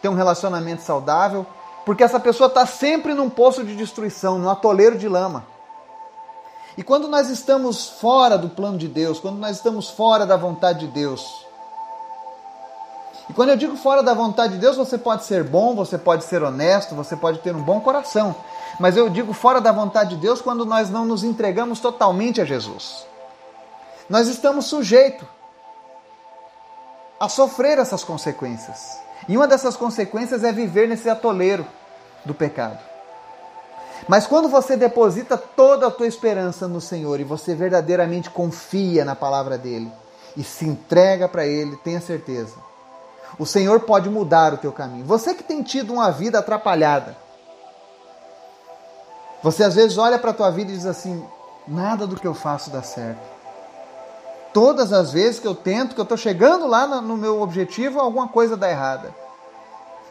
ter 0.00 0.08
um 0.08 0.14
relacionamento 0.14 0.82
saudável, 0.82 1.44
porque 1.84 2.04
essa 2.04 2.20
pessoa 2.20 2.46
está 2.46 2.64
sempre 2.64 3.12
num 3.12 3.28
poço 3.28 3.64
de 3.64 3.74
destruição, 3.76 4.38
num 4.38 4.48
atoleiro 4.48 4.96
de 4.96 5.08
lama. 5.08 5.44
E 6.76 6.82
quando 6.82 7.08
nós 7.08 7.28
estamos 7.28 7.88
fora 7.88 8.38
do 8.38 8.48
plano 8.48 8.78
de 8.78 8.86
Deus, 8.86 9.18
quando 9.18 9.36
nós 9.38 9.56
estamos 9.56 9.90
fora 9.90 10.24
da 10.24 10.36
vontade 10.36 10.80
de 10.80 10.86
Deus, 10.86 11.44
e 13.28 13.32
quando 13.32 13.50
eu 13.50 13.56
digo 13.56 13.76
fora 13.76 14.02
da 14.02 14.14
vontade 14.14 14.54
de 14.54 14.58
Deus, 14.58 14.76
você 14.76 14.96
pode 14.96 15.24
ser 15.24 15.44
bom, 15.44 15.74
você 15.74 15.98
pode 15.98 16.24
ser 16.24 16.42
honesto, 16.42 16.94
você 16.94 17.14
pode 17.14 17.40
ter 17.40 17.54
um 17.54 17.62
bom 17.62 17.80
coração. 17.80 18.34
Mas 18.80 18.96
eu 18.96 19.08
digo 19.10 19.32
fora 19.32 19.60
da 19.60 19.70
vontade 19.70 20.10
de 20.10 20.16
Deus 20.16 20.40
quando 20.40 20.64
nós 20.64 20.88
não 20.88 21.04
nos 21.04 21.22
entregamos 21.22 21.80
totalmente 21.80 22.40
a 22.40 22.44
Jesus. 22.44 23.06
Nós 24.08 24.28
estamos 24.28 24.66
sujeitos 24.66 25.26
a 27.20 27.28
sofrer 27.28 27.78
essas 27.78 28.02
consequências. 28.02 28.98
E 29.28 29.36
uma 29.36 29.46
dessas 29.46 29.76
consequências 29.76 30.42
é 30.42 30.52
viver 30.52 30.88
nesse 30.88 31.10
atoleiro 31.10 31.66
do 32.24 32.32
pecado. 32.32 32.78
Mas 34.06 34.26
quando 34.26 34.48
você 34.48 34.76
deposita 34.76 35.36
toda 35.36 35.88
a 35.88 35.90
tua 35.90 36.06
esperança 36.06 36.68
no 36.68 36.80
Senhor 36.80 37.20
e 37.20 37.24
você 37.24 37.54
verdadeiramente 37.54 38.30
confia 38.30 39.04
na 39.04 39.16
palavra 39.16 39.58
dele 39.58 39.90
e 40.36 40.44
se 40.44 40.64
entrega 40.64 41.28
para 41.28 41.44
ele, 41.44 41.76
tenha 41.78 42.00
certeza. 42.00 42.67
O 43.36 43.44
Senhor 43.44 43.80
pode 43.80 44.08
mudar 44.08 44.54
o 44.54 44.58
teu 44.58 44.72
caminho. 44.72 45.04
Você 45.04 45.34
que 45.34 45.42
tem 45.42 45.62
tido 45.62 45.92
uma 45.92 46.10
vida 46.10 46.38
atrapalhada. 46.38 47.16
Você 49.42 49.64
às 49.64 49.74
vezes 49.74 49.98
olha 49.98 50.18
para 50.18 50.30
a 50.30 50.34
tua 50.34 50.50
vida 50.50 50.70
e 50.70 50.76
diz 50.76 50.86
assim: 50.86 51.24
nada 51.66 52.06
do 52.06 52.16
que 52.16 52.26
eu 52.26 52.34
faço 52.34 52.70
dá 52.70 52.82
certo. 52.82 53.20
Todas 54.52 54.92
as 54.92 55.12
vezes 55.12 55.38
que 55.38 55.46
eu 55.46 55.54
tento, 55.54 55.94
que 55.94 56.00
eu 56.00 56.04
estou 56.04 56.16
chegando 56.16 56.66
lá 56.66 56.86
no 56.86 57.16
meu 57.16 57.40
objetivo, 57.42 58.00
alguma 58.00 58.28
coisa 58.28 58.56
dá 58.56 58.70
errada. 58.70 59.14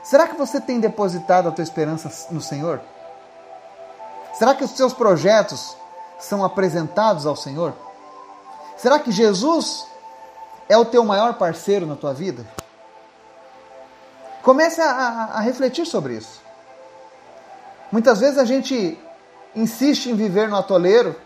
Será 0.04 0.28
que 0.28 0.38
você 0.38 0.62
tem 0.62 0.80
depositado 0.80 1.50
a 1.50 1.52
tua 1.52 1.64
esperança 1.64 2.10
no 2.32 2.40
Senhor? 2.40 2.80
Será 4.34 4.54
que 4.54 4.64
os 4.64 4.72
seus 4.72 4.94
projetos 4.94 5.76
são 6.20 6.46
apresentados 6.46 7.26
ao 7.26 7.36
Senhor? 7.36 7.74
Será 8.78 9.00
que 9.00 9.12
Jesus 9.12 9.88
é 10.70 10.78
o 10.78 10.86
teu 10.86 11.04
maior 11.04 11.34
parceiro 11.34 11.86
na 11.86 11.96
tua 11.96 12.14
vida? 12.14 12.46
Comece 14.48 14.80
a, 14.80 14.89
a, 14.89 15.24
a 15.34 15.39
refletir 15.42 15.86
sobre 15.86 16.13
isso. 16.13 16.42
Muitas 17.92 18.22
vezes 18.22 18.38
a 18.38 18.46
gente 18.46 18.98
insiste 19.54 20.06
em 20.06 20.16
viver 20.16 20.48
no 20.48 20.56
atoleiro, 20.56 21.18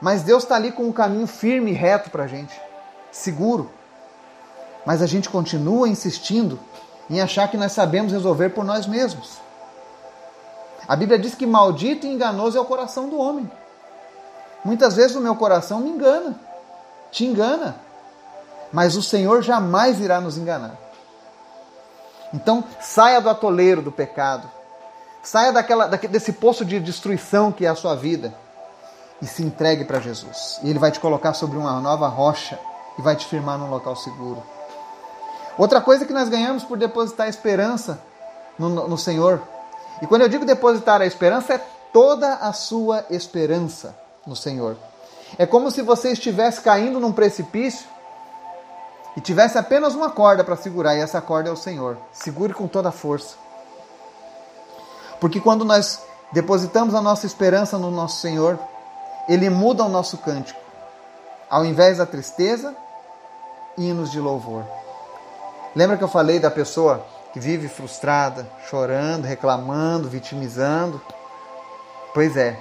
mas 0.00 0.22
Deus 0.22 0.42
está 0.42 0.54
ali 0.54 0.72
com 0.72 0.84
um 0.84 0.92
caminho 0.92 1.26
firme 1.26 1.72
e 1.72 1.74
reto 1.74 2.08
para 2.08 2.24
a 2.24 2.26
gente, 2.26 2.58
seguro. 3.12 3.70
Mas 4.86 5.02
a 5.02 5.06
gente 5.06 5.28
continua 5.28 5.86
insistindo 5.86 6.58
em 7.10 7.20
achar 7.20 7.46
que 7.50 7.58
nós 7.58 7.72
sabemos 7.72 8.10
resolver 8.10 8.48
por 8.48 8.64
nós 8.64 8.86
mesmos. 8.86 9.36
A 10.88 10.96
Bíblia 10.96 11.18
diz 11.18 11.34
que 11.34 11.44
maldito 11.44 12.06
e 12.06 12.10
enganoso 12.10 12.56
é 12.56 12.60
o 12.62 12.64
coração 12.64 13.06
do 13.06 13.18
homem. 13.18 13.52
Muitas 14.64 14.96
vezes 14.96 15.14
o 15.14 15.20
meu 15.20 15.36
coração 15.36 15.78
me 15.78 15.90
engana, 15.90 16.40
te 17.12 17.26
engana, 17.26 17.76
mas 18.72 18.96
o 18.96 19.02
Senhor 19.02 19.42
jamais 19.42 20.00
irá 20.00 20.22
nos 20.22 20.38
enganar. 20.38 20.83
Então, 22.34 22.62
saia 22.80 23.20
do 23.20 23.30
atoleiro 23.30 23.80
do 23.80 23.90
pecado, 23.90 24.50
saia 25.22 25.52
daquela, 25.52 25.86
desse 25.86 26.34
poço 26.34 26.64
de 26.64 26.78
destruição 26.78 27.50
que 27.50 27.64
é 27.64 27.68
a 27.68 27.74
sua 27.74 27.94
vida 27.94 28.34
e 29.22 29.26
se 29.26 29.42
entregue 29.42 29.84
para 29.84 30.00
Jesus. 30.00 30.60
E 30.62 30.68
Ele 30.68 30.78
vai 30.78 30.90
te 30.90 31.00
colocar 31.00 31.32
sobre 31.32 31.56
uma 31.56 31.80
nova 31.80 32.08
rocha 32.08 32.58
e 32.98 33.02
vai 33.02 33.16
te 33.16 33.24
firmar 33.24 33.56
num 33.56 33.70
local 33.70 33.96
seguro. 33.96 34.42
Outra 35.56 35.80
coisa 35.80 36.04
que 36.04 36.12
nós 36.12 36.28
ganhamos 36.28 36.64
por 36.64 36.76
depositar 36.76 37.28
esperança 37.28 37.98
no, 38.58 38.68
no 38.88 38.98
Senhor 38.98 39.40
e 40.02 40.06
quando 40.06 40.22
eu 40.22 40.28
digo 40.28 40.44
depositar 40.44 41.00
a 41.00 41.06
esperança, 41.06 41.54
é 41.54 41.60
toda 41.92 42.34
a 42.34 42.52
sua 42.52 43.04
esperança 43.10 43.96
no 44.26 44.34
Senhor. 44.34 44.76
É 45.38 45.46
como 45.46 45.70
se 45.70 45.82
você 45.82 46.12
estivesse 46.12 46.60
caindo 46.60 47.00
num 47.00 47.12
precipício 47.12 47.86
e 49.16 49.20
tivesse 49.20 49.56
apenas 49.56 49.94
uma 49.94 50.10
corda 50.10 50.42
para 50.42 50.56
segurar, 50.56 50.96
e 50.96 51.00
essa 51.00 51.20
corda 51.20 51.48
é 51.48 51.52
o 51.52 51.56
Senhor. 51.56 51.96
Segure 52.12 52.52
com 52.52 52.66
toda 52.66 52.88
a 52.88 52.92
força. 52.92 53.36
Porque 55.20 55.40
quando 55.40 55.64
nós 55.64 56.02
depositamos 56.32 56.94
a 56.94 57.00
nossa 57.00 57.26
esperança 57.26 57.78
no 57.78 57.90
nosso 57.90 58.20
Senhor, 58.20 58.58
Ele 59.28 59.48
muda 59.48 59.84
o 59.84 59.88
nosso 59.88 60.18
cântico. 60.18 60.60
Ao 61.48 61.64
invés 61.64 61.98
da 61.98 62.06
tristeza, 62.06 62.74
hinos 63.78 64.10
de 64.10 64.18
louvor. 64.18 64.64
Lembra 65.74 65.96
que 65.96 66.04
eu 66.04 66.08
falei 66.08 66.38
da 66.38 66.50
pessoa 66.50 67.04
que 67.32 67.40
vive 67.40 67.68
frustrada, 67.68 68.46
chorando, 68.68 69.24
reclamando, 69.24 70.08
vitimizando. 70.08 71.00
Pois 72.12 72.36
é, 72.36 72.56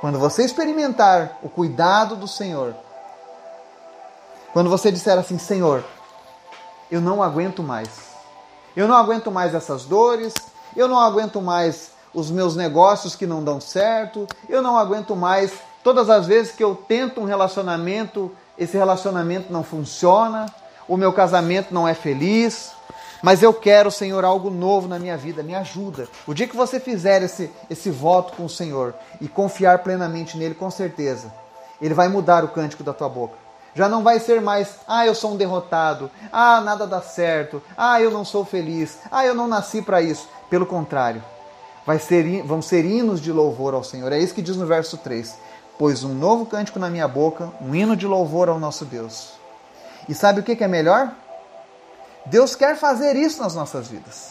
quando 0.00 0.18
você 0.18 0.44
experimentar 0.44 1.38
o 1.42 1.48
cuidado 1.48 2.14
do 2.14 2.28
Senhor, 2.28 2.74
quando 4.52 4.70
você 4.70 4.90
disser 4.90 5.18
assim: 5.18 5.38
Senhor, 5.38 5.84
eu 6.90 7.00
não 7.00 7.22
aguento 7.22 7.62
mais, 7.62 7.88
eu 8.76 8.86
não 8.86 8.96
aguento 8.96 9.30
mais 9.30 9.54
essas 9.54 9.84
dores, 9.84 10.34
eu 10.76 10.88
não 10.88 10.98
aguento 10.98 11.40
mais 11.40 11.90
os 12.14 12.30
meus 12.30 12.56
negócios 12.56 13.14
que 13.14 13.26
não 13.26 13.44
dão 13.44 13.60
certo, 13.60 14.26
eu 14.48 14.62
não 14.62 14.76
aguento 14.76 15.14
mais 15.14 15.52
todas 15.84 16.08
as 16.10 16.26
vezes 16.26 16.52
que 16.52 16.64
eu 16.64 16.74
tento 16.74 17.20
um 17.20 17.24
relacionamento 17.24 18.32
esse 18.58 18.76
relacionamento 18.76 19.52
não 19.52 19.62
funciona, 19.62 20.46
o 20.88 20.96
meu 20.96 21.12
casamento 21.12 21.74
não 21.74 21.86
é 21.86 21.94
feliz, 21.94 22.72
mas 23.22 23.42
eu 23.42 23.52
quero, 23.52 23.90
Senhor, 23.90 24.24
algo 24.24 24.50
novo 24.50 24.88
na 24.88 24.98
minha 24.98 25.16
vida, 25.16 25.42
me 25.42 25.54
ajuda. 25.54 26.08
O 26.26 26.32
dia 26.32 26.46
que 26.46 26.56
você 26.56 26.78
fizer 26.78 27.22
esse, 27.22 27.50
esse 27.68 27.90
voto 27.90 28.34
com 28.34 28.44
o 28.44 28.50
Senhor 28.50 28.94
e 29.20 29.28
confiar 29.28 29.80
plenamente 29.80 30.38
nele, 30.38 30.54
com 30.54 30.70
certeza, 30.70 31.32
ele 31.80 31.92
vai 31.92 32.08
mudar 32.08 32.44
o 32.44 32.48
cântico 32.48 32.82
da 32.82 32.92
tua 32.92 33.08
boca. 33.08 33.45
Já 33.76 33.90
não 33.90 34.02
vai 34.02 34.18
ser 34.18 34.40
mais, 34.40 34.76
ah, 34.88 35.04
eu 35.04 35.14
sou 35.14 35.32
um 35.32 35.36
derrotado, 35.36 36.10
ah, 36.32 36.62
nada 36.62 36.86
dá 36.86 37.02
certo, 37.02 37.62
ah, 37.76 38.00
eu 38.00 38.10
não 38.10 38.24
sou 38.24 38.42
feliz, 38.42 38.98
ah, 39.10 39.26
eu 39.26 39.34
não 39.34 39.46
nasci 39.46 39.82
para 39.82 40.00
isso. 40.00 40.26
Pelo 40.48 40.64
contrário, 40.64 41.22
vai 41.84 41.98
ser, 41.98 42.42
vão 42.42 42.62
ser 42.62 42.86
hinos 42.86 43.20
de 43.20 43.30
louvor 43.30 43.74
ao 43.74 43.84
Senhor. 43.84 44.10
É 44.12 44.18
isso 44.18 44.32
que 44.32 44.40
diz 44.40 44.56
no 44.56 44.64
verso 44.64 44.96
3. 44.96 45.36
Pois 45.78 46.04
um 46.04 46.14
novo 46.14 46.46
cântico 46.46 46.78
na 46.78 46.88
minha 46.88 47.06
boca, 47.06 47.52
um 47.60 47.74
hino 47.74 47.94
de 47.94 48.06
louvor 48.06 48.48
ao 48.48 48.58
nosso 48.58 48.86
Deus. 48.86 49.34
E 50.08 50.14
sabe 50.14 50.40
o 50.40 50.42
que 50.42 50.64
é 50.64 50.68
melhor? 50.68 51.12
Deus 52.24 52.56
quer 52.56 52.78
fazer 52.78 53.14
isso 53.14 53.42
nas 53.42 53.54
nossas 53.54 53.88
vidas. 53.88 54.30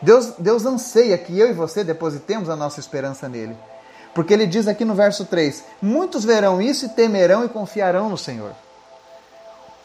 Deus, 0.00 0.32
Deus 0.38 0.64
anseia 0.64 1.18
que 1.18 1.38
eu 1.38 1.50
e 1.50 1.52
você 1.52 1.84
depositemos 1.84 2.48
a 2.48 2.56
nossa 2.56 2.80
esperança 2.80 3.28
nele. 3.28 3.54
Porque 4.14 4.32
ele 4.32 4.46
diz 4.46 4.68
aqui 4.68 4.84
no 4.84 4.94
verso 4.94 5.24
3: 5.24 5.64
Muitos 5.80 6.24
verão 6.24 6.60
isso 6.60 6.86
e 6.86 6.88
temerão 6.88 7.44
e 7.44 7.48
confiarão 7.48 8.08
no 8.08 8.18
Senhor. 8.18 8.52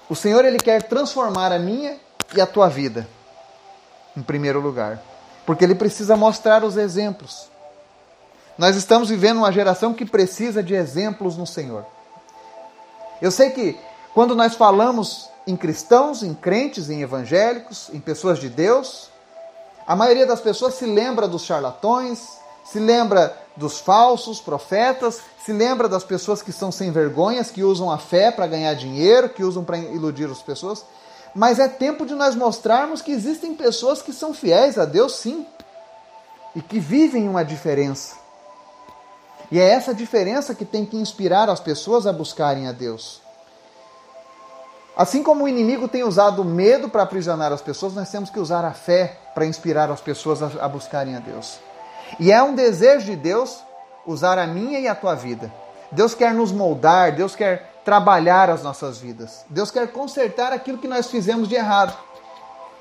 O 0.09 0.15
Senhor 0.15 0.43
ele 0.45 0.57
quer 0.57 0.83
transformar 0.83 1.51
a 1.51 1.59
minha 1.59 1.97
e 2.35 2.41
a 2.41 2.45
tua 2.45 2.69
vida, 2.69 3.07
em 4.15 4.21
primeiro 4.21 4.59
lugar. 4.59 5.01
Porque 5.45 5.63
ele 5.63 5.75
precisa 5.75 6.15
mostrar 6.15 6.63
os 6.63 6.75
exemplos. 6.77 7.49
Nós 8.57 8.75
estamos 8.75 9.09
vivendo 9.09 9.37
uma 9.37 9.51
geração 9.51 9.93
que 9.93 10.05
precisa 10.05 10.63
de 10.63 10.73
exemplos 10.73 11.37
no 11.37 11.45
Senhor. 11.45 11.85
Eu 13.21 13.31
sei 13.31 13.51
que 13.51 13.77
quando 14.13 14.35
nós 14.35 14.55
falamos 14.55 15.29
em 15.45 15.55
cristãos, 15.55 16.23
em 16.23 16.33
crentes, 16.33 16.89
em 16.89 17.01
evangélicos, 17.01 17.89
em 17.93 17.99
pessoas 17.99 18.39
de 18.39 18.49
Deus, 18.49 19.09
a 19.85 19.95
maioria 19.95 20.25
das 20.25 20.41
pessoas 20.41 20.73
se 20.73 20.85
lembra 20.85 21.27
dos 21.27 21.43
charlatões, 21.43 22.37
se 22.71 22.79
lembra 22.79 23.37
dos 23.55 23.79
falsos 23.79 24.39
profetas, 24.39 25.21
se 25.43 25.53
lembra 25.53 25.87
das 25.87 26.03
pessoas 26.03 26.41
que 26.41 26.51
são 26.51 26.71
sem 26.71 26.91
vergonhas, 26.91 27.49
que 27.49 27.63
usam 27.63 27.89
a 27.89 27.97
fé 27.97 28.31
para 28.31 28.45
ganhar 28.45 28.73
dinheiro, 28.73 29.29
que 29.29 29.43
usam 29.43 29.63
para 29.63 29.77
iludir 29.77 30.29
as 30.29 30.41
pessoas. 30.41 30.85
Mas 31.33 31.59
é 31.59 31.67
tempo 31.67 32.05
de 32.05 32.13
nós 32.13 32.35
mostrarmos 32.35 33.01
que 33.01 33.11
existem 33.11 33.55
pessoas 33.55 34.01
que 34.01 34.11
são 34.11 34.33
fiéis 34.33 34.77
a 34.77 34.85
Deus, 34.85 35.15
sim, 35.15 35.45
e 36.55 36.61
que 36.61 36.79
vivem 36.79 37.29
uma 37.29 37.43
diferença. 37.43 38.15
E 39.49 39.59
é 39.59 39.69
essa 39.69 39.93
diferença 39.93 40.53
que 40.53 40.65
tem 40.65 40.85
que 40.85 40.97
inspirar 40.97 41.49
as 41.49 41.59
pessoas 41.59 42.05
a 42.05 42.11
buscarem 42.11 42.67
a 42.67 42.71
Deus. 42.71 43.21
Assim 44.95 45.23
como 45.23 45.45
o 45.45 45.47
inimigo 45.47 45.87
tem 45.87 46.03
usado 46.03 46.41
o 46.41 46.45
medo 46.45 46.89
para 46.89 47.03
aprisionar 47.03 47.53
as 47.53 47.61
pessoas, 47.61 47.93
nós 47.93 48.09
temos 48.09 48.29
que 48.29 48.39
usar 48.39 48.65
a 48.65 48.73
fé 48.73 49.17
para 49.33 49.45
inspirar 49.45 49.89
as 49.89 50.01
pessoas 50.01 50.41
a, 50.41 50.47
a 50.59 50.67
buscarem 50.67 51.15
a 51.15 51.19
Deus. 51.19 51.59
E 52.19 52.31
é 52.31 52.41
um 52.41 52.55
desejo 52.55 53.05
de 53.05 53.15
Deus 53.15 53.63
usar 54.05 54.37
a 54.37 54.47
minha 54.47 54.79
e 54.79 54.87
a 54.87 54.95
tua 54.95 55.15
vida. 55.15 55.51
Deus 55.91 56.13
quer 56.13 56.33
nos 56.33 56.51
moldar, 56.51 57.15
Deus 57.15 57.35
quer 57.35 57.81
trabalhar 57.83 58.49
as 58.49 58.63
nossas 58.63 58.97
vidas. 58.97 59.45
Deus 59.49 59.71
quer 59.71 59.87
consertar 59.91 60.51
aquilo 60.51 60.77
que 60.77 60.87
nós 60.87 61.07
fizemos 61.07 61.47
de 61.47 61.55
errado 61.55 61.97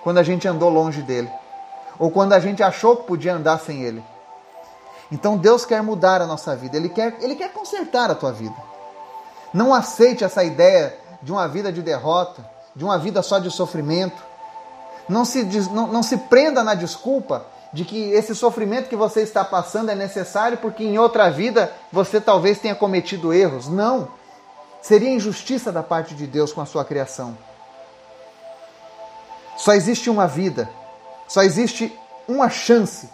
quando 0.02 0.18
a 0.18 0.22
gente 0.22 0.46
andou 0.46 0.70
longe 0.70 1.02
dele 1.02 1.30
ou 1.98 2.10
quando 2.10 2.32
a 2.32 2.40
gente 2.40 2.62
achou 2.62 2.96
que 2.96 3.06
podia 3.06 3.34
andar 3.34 3.58
sem 3.60 3.82
ele. 3.82 4.04
Então 5.10 5.36
Deus 5.36 5.64
quer 5.64 5.82
mudar 5.82 6.20
a 6.20 6.26
nossa 6.26 6.54
vida, 6.56 6.76
ele 6.76 6.88
quer, 6.88 7.16
ele 7.20 7.36
quer 7.36 7.52
consertar 7.52 8.10
a 8.10 8.14
tua 8.14 8.32
vida. 8.32 8.56
Não 9.52 9.72
aceite 9.72 10.24
essa 10.24 10.42
ideia 10.42 10.96
de 11.22 11.32
uma 11.32 11.46
vida 11.48 11.72
de 11.72 11.80
derrota, 11.80 12.44
de 12.74 12.84
uma 12.84 12.98
vida 12.98 13.22
só 13.22 13.38
de 13.38 13.50
sofrimento. 13.50 14.22
Não 15.08 15.24
se, 15.24 15.44
não, 15.70 15.86
não 15.86 16.02
se 16.02 16.16
prenda 16.16 16.62
na 16.64 16.74
desculpa 16.74 17.46
de 17.72 17.84
que 17.84 18.10
esse 18.10 18.34
sofrimento 18.34 18.88
que 18.88 18.96
você 18.96 19.20
está 19.20 19.44
passando 19.44 19.90
é 19.90 19.94
necessário 19.94 20.58
porque 20.58 20.84
em 20.84 20.98
outra 20.98 21.30
vida 21.30 21.72
você 21.92 22.20
talvez 22.20 22.58
tenha 22.58 22.74
cometido 22.74 23.32
erros. 23.32 23.68
Não. 23.68 24.08
Seria 24.80 25.10
injustiça 25.10 25.72
da 25.72 25.82
parte 25.82 26.14
de 26.14 26.26
Deus 26.26 26.52
com 26.52 26.60
a 26.60 26.66
sua 26.66 26.84
criação. 26.84 27.36
Só 29.56 29.72
existe 29.72 30.08
uma 30.08 30.26
vida, 30.26 30.68
só 31.26 31.42
existe 31.42 31.92
uma 32.28 32.48
chance. 32.48 33.08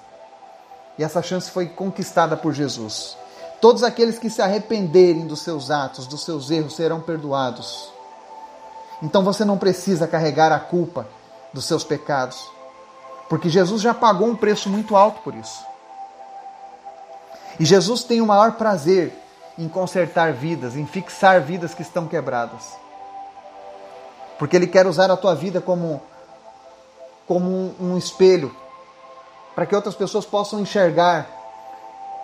E 0.98 1.04
essa 1.04 1.22
chance 1.22 1.50
foi 1.50 1.66
conquistada 1.66 2.36
por 2.36 2.52
Jesus. 2.52 3.16
Todos 3.60 3.82
aqueles 3.82 4.18
que 4.18 4.28
se 4.28 4.42
arrependerem 4.42 5.26
dos 5.26 5.40
seus 5.40 5.70
atos, 5.70 6.06
dos 6.06 6.24
seus 6.24 6.50
erros, 6.50 6.76
serão 6.76 7.00
perdoados. 7.00 7.90
Então 9.02 9.24
você 9.24 9.44
não 9.44 9.56
precisa 9.56 10.06
carregar 10.06 10.52
a 10.52 10.60
culpa 10.60 11.06
dos 11.52 11.64
seus 11.64 11.84
pecados, 11.84 12.50
porque 13.32 13.48
Jesus 13.48 13.80
já 13.80 13.94
pagou 13.94 14.28
um 14.28 14.36
preço 14.36 14.68
muito 14.68 14.94
alto 14.94 15.22
por 15.22 15.34
isso. 15.34 15.64
E 17.58 17.64
Jesus 17.64 18.04
tem 18.04 18.20
o 18.20 18.26
maior 18.26 18.52
prazer 18.56 19.10
em 19.56 19.70
consertar 19.70 20.34
vidas, 20.34 20.76
em 20.76 20.84
fixar 20.84 21.40
vidas 21.40 21.72
que 21.72 21.80
estão 21.80 22.06
quebradas. 22.06 22.76
Porque 24.38 24.54
Ele 24.54 24.66
quer 24.66 24.86
usar 24.86 25.10
a 25.10 25.16
tua 25.16 25.34
vida 25.34 25.62
como, 25.62 26.02
como 27.26 27.48
um, 27.48 27.74
um 27.80 27.96
espelho, 27.96 28.54
para 29.54 29.64
que 29.64 29.74
outras 29.74 29.94
pessoas 29.94 30.26
possam 30.26 30.60
enxergar 30.60 31.26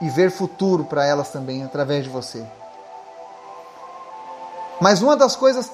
e 0.02 0.10
ver 0.10 0.30
futuro 0.30 0.84
para 0.84 1.06
elas 1.06 1.30
também 1.30 1.64
através 1.64 2.04
de 2.04 2.10
você. 2.10 2.46
Mas 4.78 5.00
uma 5.00 5.16
das 5.16 5.34
coisas 5.34 5.72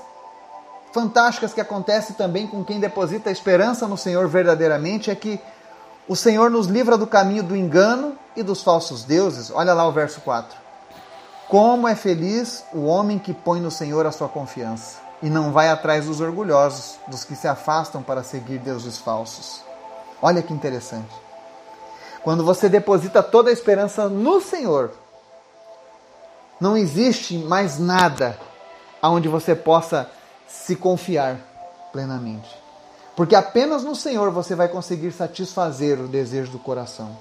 fantásticas 0.94 1.52
que 1.52 1.60
acontece 1.60 2.12
também 2.12 2.46
com 2.46 2.64
quem 2.64 2.78
deposita 2.78 3.28
a 3.28 3.32
esperança 3.32 3.88
no 3.88 3.98
Senhor 3.98 4.28
verdadeiramente 4.28 5.10
é 5.10 5.14
que 5.16 5.40
o 6.06 6.14
Senhor 6.14 6.48
nos 6.48 6.68
livra 6.68 6.96
do 6.96 7.04
caminho 7.04 7.42
do 7.42 7.56
engano 7.56 8.16
e 8.36 8.44
dos 8.44 8.62
falsos 8.62 9.02
deuses. 9.02 9.50
Olha 9.50 9.74
lá 9.74 9.84
o 9.88 9.90
verso 9.90 10.20
4. 10.20 10.56
Como 11.48 11.88
é 11.88 11.96
feliz 11.96 12.64
o 12.72 12.84
homem 12.84 13.18
que 13.18 13.34
põe 13.34 13.60
no 13.60 13.72
Senhor 13.72 14.06
a 14.06 14.12
sua 14.12 14.28
confiança 14.28 14.98
e 15.20 15.28
não 15.28 15.50
vai 15.50 15.68
atrás 15.68 16.06
dos 16.06 16.20
orgulhosos, 16.20 17.00
dos 17.08 17.24
que 17.24 17.34
se 17.34 17.48
afastam 17.48 18.00
para 18.00 18.22
seguir 18.22 18.58
deuses 18.58 18.96
falsos. 18.96 19.64
Olha 20.22 20.42
que 20.42 20.52
interessante. 20.52 21.12
Quando 22.22 22.44
você 22.44 22.68
deposita 22.68 23.20
toda 23.20 23.50
a 23.50 23.52
esperança 23.52 24.08
no 24.08 24.40
Senhor, 24.40 24.92
não 26.60 26.76
existe 26.76 27.36
mais 27.36 27.80
nada 27.80 28.38
aonde 29.02 29.28
você 29.28 29.56
possa 29.56 30.08
se 30.46 30.76
confiar 30.76 31.38
plenamente. 31.92 32.48
Porque 33.16 33.36
apenas 33.36 33.84
no 33.84 33.94
Senhor 33.94 34.30
você 34.30 34.54
vai 34.54 34.68
conseguir 34.68 35.12
satisfazer 35.12 36.00
o 36.00 36.08
desejo 36.08 36.50
do 36.50 36.58
coração. 36.58 37.16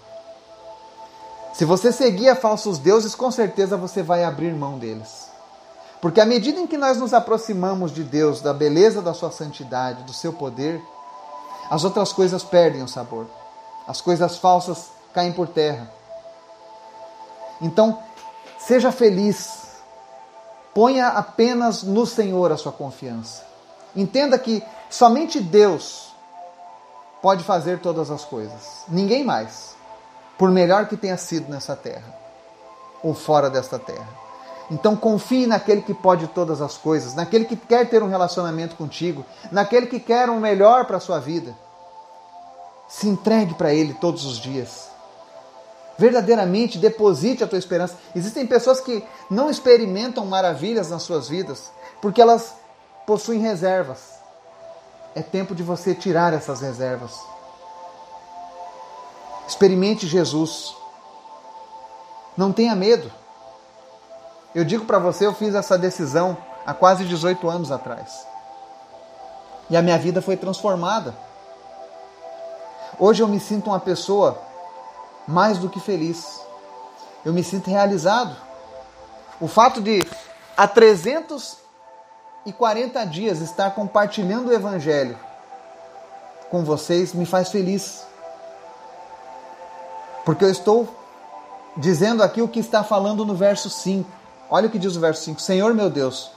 Se 1.54 1.66
você 1.66 1.92
seguir 1.92 2.30
a 2.30 2.36
falsos 2.36 2.80
deuses, 2.80 3.14
com 3.14 3.30
certeza 3.30 3.78
você 3.78 4.02
vai 4.02 4.24
abrir 4.24 4.54
mão 4.54 4.80
deles. 4.80 5.30
Porque 6.02 6.20
à 6.20 6.26
medida 6.26 6.60
em 6.60 6.68
que 6.68 6.78
nós 6.78 6.98
nos 6.98 7.14
aproximamos 7.14 7.92
de 7.92 8.04
Deus, 8.04 8.42
da 8.42 8.54
beleza 8.54 9.02
da 9.02 9.14
sua 9.14 9.32
santidade, 9.32 10.04
do 10.04 10.12
seu 10.12 10.34
poder, 10.34 10.82
as 11.70 11.84
outras 11.84 12.12
coisas 12.12 12.44
perdem 12.44 12.82
o 12.82 12.88
sabor. 12.88 13.28
As 13.88 14.02
coisas 14.02 14.38
falsas 14.38 14.90
caem 15.14 15.32
por 15.32 15.48
terra. 15.48 15.90
Então, 17.62 18.00
seja 18.60 18.92
feliz. 18.92 19.63
Ponha 20.74 21.10
apenas 21.10 21.84
no 21.84 22.06
Senhor 22.06 22.52
a 22.52 22.58
sua 22.58 22.72
confiança. 22.72 23.44
Entenda 23.96 24.38
que 24.40 24.64
somente 24.90 25.40
Deus 25.40 26.14
pode 27.22 27.44
fazer 27.44 27.80
todas 27.80 28.10
as 28.10 28.26
coisas. 28.26 28.84
Ninguém 28.88 29.24
mais. 29.24 29.76
Por 30.38 30.50
melhor 30.50 30.88
que 30.88 30.98
tenha 30.98 31.18
sido 31.18 31.50
nessa 31.50 31.76
terra 31.76 32.14
ou 33.04 33.14
fora 33.14 33.50
desta 33.50 33.78
terra. 33.78 34.24
Então 34.72 34.96
confie 34.96 35.46
naquele 35.46 35.82
que 35.82 35.94
pode 35.94 36.28
todas 36.28 36.62
as 36.62 36.78
coisas, 36.78 37.14
naquele 37.14 37.46
que 37.46 37.56
quer 37.56 37.90
ter 37.90 38.02
um 38.02 38.08
relacionamento 38.08 38.76
contigo, 38.76 39.26
naquele 39.52 39.88
que 39.88 40.00
quer 40.00 40.30
um 40.30 40.40
melhor 40.40 40.86
para 40.86 40.98
a 40.98 41.02
sua 41.02 41.20
vida. 41.20 41.56
Se 42.88 43.08
entregue 43.08 43.54
para 43.54 43.74
ele 43.74 43.94
todos 43.94 44.26
os 44.26 44.38
dias. 44.38 44.93
Verdadeiramente 45.98 46.78
deposite 46.78 47.44
a 47.44 47.48
tua 47.48 47.60
esperança. 47.60 47.96
Existem 48.16 48.48
pessoas 48.48 48.80
que 48.80 49.04
não 49.30 49.50
experimentam 49.50 50.26
maravilhas 50.26 50.90
nas 50.90 51.04
suas 51.04 51.30
vidas 51.30 51.72
porque 52.02 52.22
elas 52.22 52.56
possuem 53.06 53.40
reservas. 53.40 54.14
É 55.16 55.22
tempo 55.22 55.54
de 55.54 55.62
você 55.62 55.94
tirar 55.94 56.34
essas 56.34 56.62
reservas. 56.62 57.18
Experimente 59.48 60.08
Jesus. 60.08 60.76
Não 62.36 62.52
tenha 62.52 62.76
medo. 62.76 63.12
Eu 64.56 64.66
digo 64.66 64.86
para 64.86 65.00
você, 65.00 65.26
eu 65.26 65.34
fiz 65.34 65.54
essa 65.56 65.78
decisão 65.78 66.38
há 66.66 66.74
quase 66.74 67.06
18 67.06 67.48
anos 67.50 67.72
atrás. 67.72 68.26
E 69.70 69.78
a 69.78 69.82
minha 69.82 69.98
vida 69.98 70.22
foi 70.22 70.36
transformada. 70.36 71.16
Hoje 73.00 73.24
eu 73.24 73.28
me 73.28 73.40
sinto 73.40 73.68
uma 73.70 73.80
pessoa 73.80 74.40
mais 75.28 75.58
do 75.58 75.70
que 75.70 75.80
feliz. 75.80 76.42
Eu 77.26 77.34
me 77.34 77.44
sinto 77.44 77.70
realizado. 77.70 78.36
O 79.40 79.48
fato 79.48 79.82
de 79.82 80.04
há 80.56 80.68
300 80.68 81.58
e 82.46 82.52
40 82.52 83.04
dias 83.06 83.40
estar 83.40 83.72
compartilhando 83.72 84.50
o 84.50 84.54
Evangelho 84.54 85.18
com 86.54 86.64
vocês 86.64 87.16
me 87.16 87.26
faz 87.26 87.50
feliz. 87.50 88.06
Porque 90.24 90.46
eu 90.46 90.52
estou 90.52 90.88
dizendo 91.76 92.22
aqui 92.22 92.44
o 92.44 92.48
que 92.48 92.60
está 92.60 92.84
falando 92.84 93.26
no 93.26 93.34
verso 93.34 93.72
5. 93.72 94.08
Olha 94.52 94.68
o 94.68 94.70
que 94.70 94.78
diz 94.78 94.96
o 94.96 95.00
verso 95.00 95.24
5: 95.24 95.42
Senhor 95.42 95.74
meu 95.74 95.90
Deus, 95.90 96.30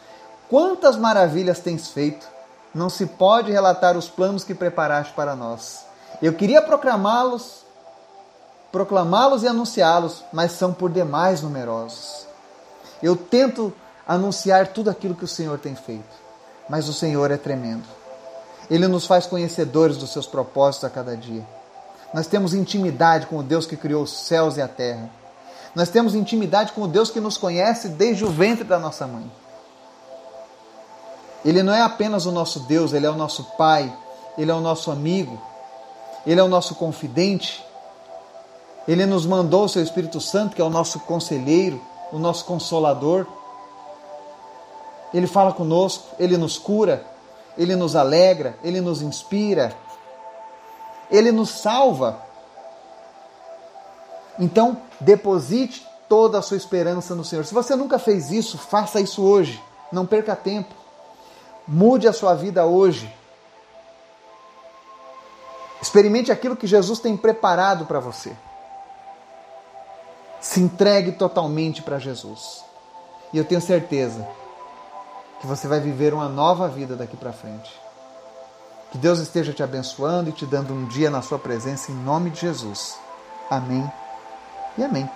quantas 0.48 0.96
maravilhas 0.96 1.60
tens 1.60 1.88
feito, 1.88 2.26
não 2.74 2.88
se 2.88 3.04
pode 3.04 3.52
relatar 3.52 3.94
os 3.94 4.08
planos 4.08 4.42
que 4.42 4.54
preparaste 4.54 5.12
para 5.12 5.36
nós. 5.36 5.84
Eu 6.22 6.32
queria 6.32 6.62
proclamá-los, 6.62 7.65
proclamá-los 8.76 9.42
e 9.42 9.48
anunciá-los, 9.48 10.22
mas 10.30 10.52
são 10.52 10.70
por 10.70 10.90
demais 10.90 11.40
numerosos. 11.40 12.26
Eu 13.02 13.16
tento 13.16 13.72
anunciar 14.06 14.66
tudo 14.66 14.90
aquilo 14.90 15.14
que 15.14 15.24
o 15.24 15.28
Senhor 15.28 15.58
tem 15.58 15.74
feito, 15.74 16.04
mas 16.68 16.86
o 16.86 16.92
Senhor 16.92 17.30
é 17.30 17.38
tremendo. 17.38 17.84
Ele 18.70 18.86
nos 18.86 19.06
faz 19.06 19.24
conhecedores 19.24 19.96
dos 19.96 20.12
seus 20.12 20.26
propósitos 20.26 20.84
a 20.84 20.90
cada 20.90 21.16
dia. 21.16 21.42
Nós 22.12 22.26
temos 22.26 22.52
intimidade 22.52 23.28
com 23.28 23.38
o 23.38 23.42
Deus 23.42 23.64
que 23.64 23.78
criou 23.78 24.02
os 24.02 24.12
céus 24.12 24.58
e 24.58 24.60
a 24.60 24.68
terra. 24.68 25.08
Nós 25.74 25.88
temos 25.88 26.14
intimidade 26.14 26.72
com 26.72 26.82
o 26.82 26.88
Deus 26.88 27.10
que 27.10 27.18
nos 27.18 27.38
conhece 27.38 27.88
desde 27.88 28.26
o 28.26 28.30
ventre 28.30 28.64
da 28.64 28.78
nossa 28.78 29.06
mãe. 29.06 29.32
Ele 31.42 31.62
não 31.62 31.72
é 31.72 31.80
apenas 31.80 32.26
o 32.26 32.30
nosso 32.30 32.60
Deus, 32.60 32.92
ele 32.92 33.06
é 33.06 33.10
o 33.10 33.16
nosso 33.16 33.42
Pai, 33.56 33.90
ele 34.36 34.50
é 34.50 34.54
o 34.54 34.60
nosso 34.60 34.90
amigo, 34.90 35.40
ele 36.26 36.38
é 36.38 36.44
o 36.44 36.48
nosso 36.48 36.74
confidente. 36.74 37.65
Ele 38.86 39.04
nos 39.04 39.26
mandou 39.26 39.64
o 39.64 39.68
seu 39.68 39.82
Espírito 39.82 40.20
Santo, 40.20 40.54
que 40.54 40.62
é 40.62 40.64
o 40.64 40.70
nosso 40.70 41.00
conselheiro, 41.00 41.80
o 42.12 42.18
nosso 42.18 42.44
consolador. 42.44 43.26
Ele 45.12 45.26
fala 45.26 45.52
conosco, 45.52 46.04
ele 46.18 46.36
nos 46.36 46.58
cura, 46.58 47.04
ele 47.58 47.74
nos 47.74 47.96
alegra, 47.96 48.56
ele 48.62 48.80
nos 48.80 49.02
inspira, 49.02 49.74
ele 51.10 51.32
nos 51.32 51.50
salva. 51.50 52.20
Então, 54.38 54.76
deposite 55.00 55.86
toda 56.08 56.38
a 56.38 56.42
sua 56.42 56.56
esperança 56.56 57.14
no 57.14 57.24
Senhor. 57.24 57.44
Se 57.44 57.54
você 57.54 57.74
nunca 57.74 57.98
fez 57.98 58.30
isso, 58.30 58.58
faça 58.58 59.00
isso 59.00 59.22
hoje. 59.22 59.60
Não 59.90 60.06
perca 60.06 60.36
tempo. 60.36 60.74
Mude 61.66 62.06
a 62.06 62.12
sua 62.12 62.34
vida 62.34 62.64
hoje. 62.66 63.12
Experimente 65.80 66.30
aquilo 66.30 66.56
que 66.56 66.66
Jesus 66.66 67.00
tem 67.00 67.16
preparado 67.16 67.86
para 67.86 68.00
você. 68.00 68.36
Se 70.46 70.60
entregue 70.60 71.10
totalmente 71.10 71.82
para 71.82 71.98
Jesus. 71.98 72.64
E 73.32 73.36
eu 73.36 73.44
tenho 73.44 73.60
certeza 73.60 74.26
que 75.40 75.46
você 75.46 75.66
vai 75.66 75.80
viver 75.80 76.14
uma 76.14 76.28
nova 76.28 76.68
vida 76.68 76.94
daqui 76.94 77.16
para 77.16 77.32
frente. 77.32 77.74
Que 78.92 78.96
Deus 78.96 79.18
esteja 79.18 79.52
te 79.52 79.64
abençoando 79.64 80.30
e 80.30 80.32
te 80.32 80.46
dando 80.46 80.72
um 80.72 80.86
dia 80.86 81.10
na 81.10 81.20
sua 81.20 81.36
presença 81.36 81.90
em 81.90 81.96
nome 81.96 82.30
de 82.30 82.42
Jesus. 82.42 82.96
Amém 83.50 83.90
e 84.78 84.84
amém. 84.84 85.10